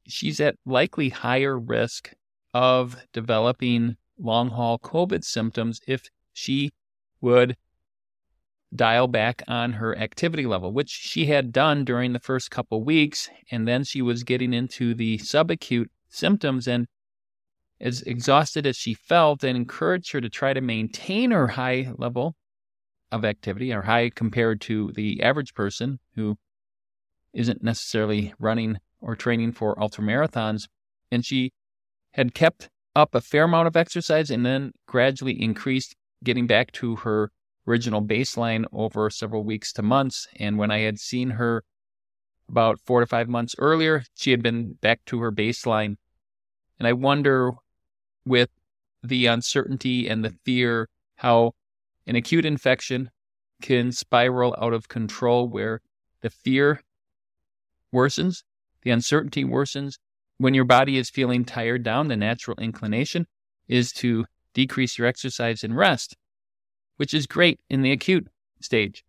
she's 0.08 0.40
at 0.40 0.56
likely 0.66 1.10
higher 1.10 1.58
risk 1.58 2.14
of 2.54 2.98
developing 3.14 3.98
long 4.20 4.50
haul 4.50 4.80
COVID 4.80 5.24
symptoms 5.24 5.80
if 5.88 6.10
she 6.34 6.72
would 7.22 7.56
dial 8.76 9.08
back 9.08 9.44
on 9.48 9.74
her 9.74 9.98
activity 9.98 10.46
level, 10.46 10.72
which 10.72 10.90
she 10.90 11.26
had 11.26 11.52
done 11.52 11.86
during 11.86 12.14
the 12.14 12.20
first 12.20 12.52
couple 12.52 12.84
weeks. 12.84 13.30
And 13.52 13.68
then 13.68 13.84
she 13.84 14.02
was 14.02 14.24
getting 14.24 14.54
into 14.54 14.94
the 14.94 15.18
subacute 15.20 15.88
symptoms. 16.10 16.68
And 16.68 16.88
as 17.80 18.02
exhausted 18.02 18.66
as 18.66 18.76
she 18.76 18.94
felt, 18.94 19.44
and 19.44 19.56
encouraged 19.56 20.12
her 20.12 20.22
to 20.22 20.30
try 20.30 20.54
to 20.54 20.62
maintain 20.62 21.32
her 21.32 21.48
high 21.48 21.94
level 21.98 22.36
of 23.12 23.24
activity, 23.24 23.72
or 23.72 23.84
high 23.84 24.10
compared 24.10 24.60
to 24.62 24.92
the 24.96 25.22
average 25.22 25.54
person 25.54 26.00
who 26.16 26.38
isn't 27.34 27.64
necessarily 27.64 28.34
running 28.40 28.78
or 29.02 29.16
training 29.16 29.52
for 29.52 29.76
ultramarathons. 29.76 30.68
And 31.12 31.26
she 31.26 31.52
had 32.12 32.34
kept 32.34 32.70
up 32.96 33.14
a 33.14 33.22
fair 33.22 33.44
amount 33.44 33.68
of 33.68 33.76
exercise 33.76 34.30
and 34.30 34.46
then 34.46 34.72
gradually 34.88 35.42
increased 35.42 35.96
getting 36.24 36.48
back 36.48 36.72
to 36.74 36.98
her 36.98 37.32
original 37.68 38.02
baseline 38.02 38.66
over 38.74 39.10
several 39.10 39.44
weeks 39.44 39.72
to 39.74 39.82
months. 39.82 40.28
And 40.40 40.58
when 40.58 40.72
I 40.72 40.80
had 40.80 41.00
seen 41.00 41.32
her 41.32 41.64
about 42.50 42.80
four 42.80 43.02
to 43.02 43.06
five 43.06 43.28
months 43.28 43.56
earlier, 43.60 44.04
she 44.16 44.32
had 44.32 44.42
been 44.42 44.74
back 44.82 45.02
to 45.08 45.20
her 45.20 45.32
baseline. 45.32 45.98
And 46.80 46.88
I 46.88 46.94
wonder 46.94 47.52
with 48.26 48.50
the 49.04 49.26
uncertainty 49.28 50.08
and 50.08 50.24
the 50.24 50.34
fear 50.44 50.90
how 51.18 51.54
an 52.06 52.16
acute 52.16 52.46
infection 52.46 53.10
can 53.62 53.92
spiral 53.92 54.56
out 54.60 54.74
of 54.74 54.88
control 54.88 55.48
where 55.48 55.82
the 56.22 56.30
fear 56.30 56.82
worsens, 57.94 58.44
the 58.88 58.94
uncertainty 58.94 59.44
worsens. 59.44 59.96
When 60.38 60.54
your 60.54 60.64
body 60.64 60.98
is 60.98 61.10
feeling 61.10 61.44
tired 61.44 61.84
down, 61.84 62.08
the 62.08 62.16
natural 62.16 62.56
inclination 62.58 63.28
is 63.68 63.92
to 63.94 64.24
decrease 64.54 64.98
your 64.98 65.08
exercise 65.08 65.62
and 65.62 65.76
rest, 65.76 66.16
which 66.96 67.14
is 67.14 67.28
great 67.28 67.60
in 67.70 67.82
the 67.82 67.92
acute 67.92 68.30
stage. 68.62 69.04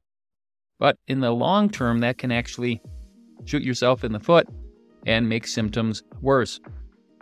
But 0.80 0.96
in 1.06 1.20
the 1.20 1.30
long 1.30 1.70
term, 1.70 2.00
that 2.00 2.18
can 2.18 2.32
actually 2.32 2.82
shoot 3.44 3.62
yourself 3.62 4.02
in 4.02 4.10
the 4.10 4.18
foot 4.18 4.48
and 5.06 5.28
make 5.28 5.46
symptoms 5.46 6.02
worse. 6.20 6.58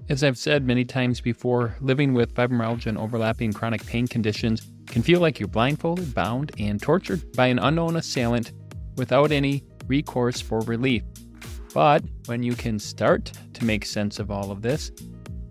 As 0.09 0.25
I've 0.25 0.39
said 0.39 0.65
many 0.65 0.87
times 0.87 1.21
before, 1.21 1.77
living 1.83 2.15
with 2.15 2.33
fibromyalgia 2.33 2.87
and 2.87 2.97
overlapping 2.97 3.53
chronic 3.53 3.85
pain 3.85 4.07
conditions 4.07 4.67
can 4.87 5.03
feel 5.03 5.21
like 5.21 5.39
you're 5.39 5.47
blindfolded, 5.47 6.15
bound, 6.15 6.53
and 6.59 6.81
tortured 6.81 7.31
by 7.33 7.49
an 7.49 7.59
unknown 7.59 7.97
assailant 7.97 8.53
without 8.97 9.31
any 9.31 9.63
recourse 9.89 10.41
for 10.41 10.61
relief. 10.61 11.03
But 11.77 12.05
when 12.25 12.43
you 12.43 12.55
can 12.55 12.79
start 12.79 13.33
to 13.53 13.65
make 13.67 13.85
sense 13.85 14.19
of 14.19 14.31
all 14.31 14.51
of 14.51 14.63
this 14.63 14.91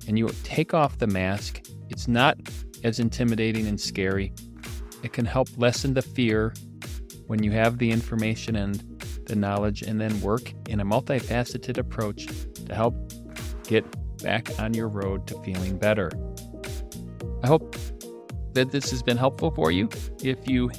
and 0.07 0.17
you 0.17 0.27
take 0.43 0.73
off 0.73 0.97
the 0.97 1.05
mask, 1.05 1.61
it's 1.91 2.07
not 2.07 2.35
as 2.83 2.99
intimidating 2.99 3.67
and 3.67 3.79
scary. 3.79 4.33
It 5.03 5.13
can 5.13 5.25
help 5.25 5.49
lessen 5.55 5.93
the 5.93 6.01
fear 6.01 6.51
when 7.27 7.43
you 7.43 7.51
have 7.51 7.77
the 7.77 7.91
information 7.91 8.55
and 8.55 9.03
the 9.27 9.35
knowledge, 9.35 9.83
and 9.83 10.01
then 10.01 10.19
work 10.21 10.51
in 10.67 10.79
a 10.79 10.83
multifaceted 10.83 11.77
approach 11.77 12.25
to 12.25 12.73
help 12.73 12.95
get 13.67 13.85
back 14.23 14.49
on 14.59 14.73
your 14.73 14.87
road 14.87 15.27
to 15.27 15.39
feeling 15.43 15.77
better. 15.77 16.09
I 17.43 17.47
hope 17.47 17.75
that 18.53 18.71
this 18.71 18.89
has 18.89 19.03
been 19.03 19.17
helpful 19.17 19.51
for 19.51 19.69
you. 19.71 19.89
If 20.23 20.47
you 20.49 20.71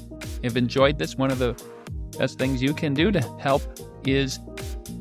have 0.43 0.57
enjoyed 0.57 0.99
this, 0.99 1.15
one 1.15 1.31
of 1.31 1.39
the 1.39 1.55
best 2.19 2.37
things 2.37 2.61
you 2.61 2.75
can 2.75 2.95
do 2.95 3.13
to 3.13 3.21
help 3.39 3.63
is 4.05 4.41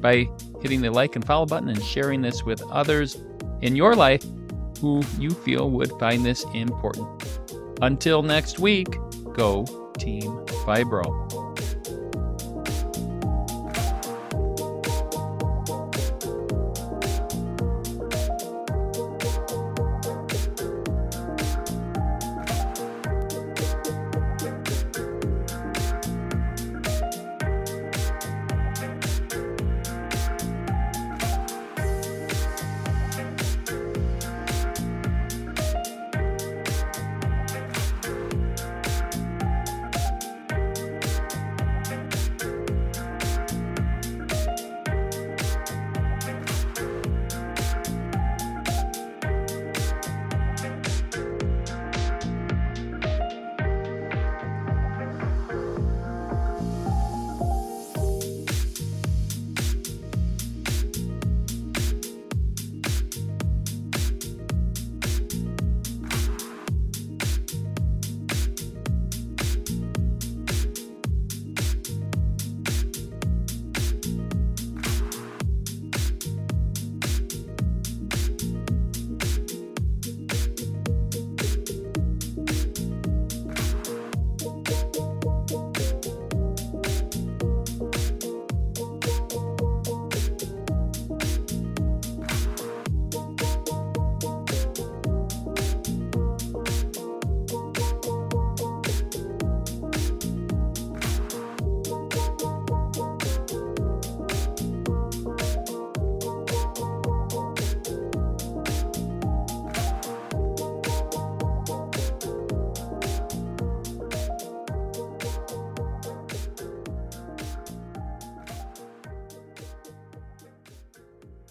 by 0.05 0.29
hitting 0.61 0.81
the 0.81 0.91
like 0.91 1.15
and 1.15 1.25
follow 1.25 1.47
button 1.47 1.67
and 1.67 1.83
sharing 1.83 2.21
this 2.21 2.43
with 2.43 2.61
others 2.69 3.23
in 3.61 3.75
your 3.75 3.95
life 3.95 4.23
who 4.79 5.01
you 5.17 5.31
feel 5.31 5.71
would 5.71 5.89
find 5.99 6.23
this 6.23 6.45
important. 6.53 7.39
Until 7.81 8.21
next 8.21 8.59
week, 8.59 8.99
go 9.33 9.65
Team 9.97 10.45
Fibro. 10.63 11.44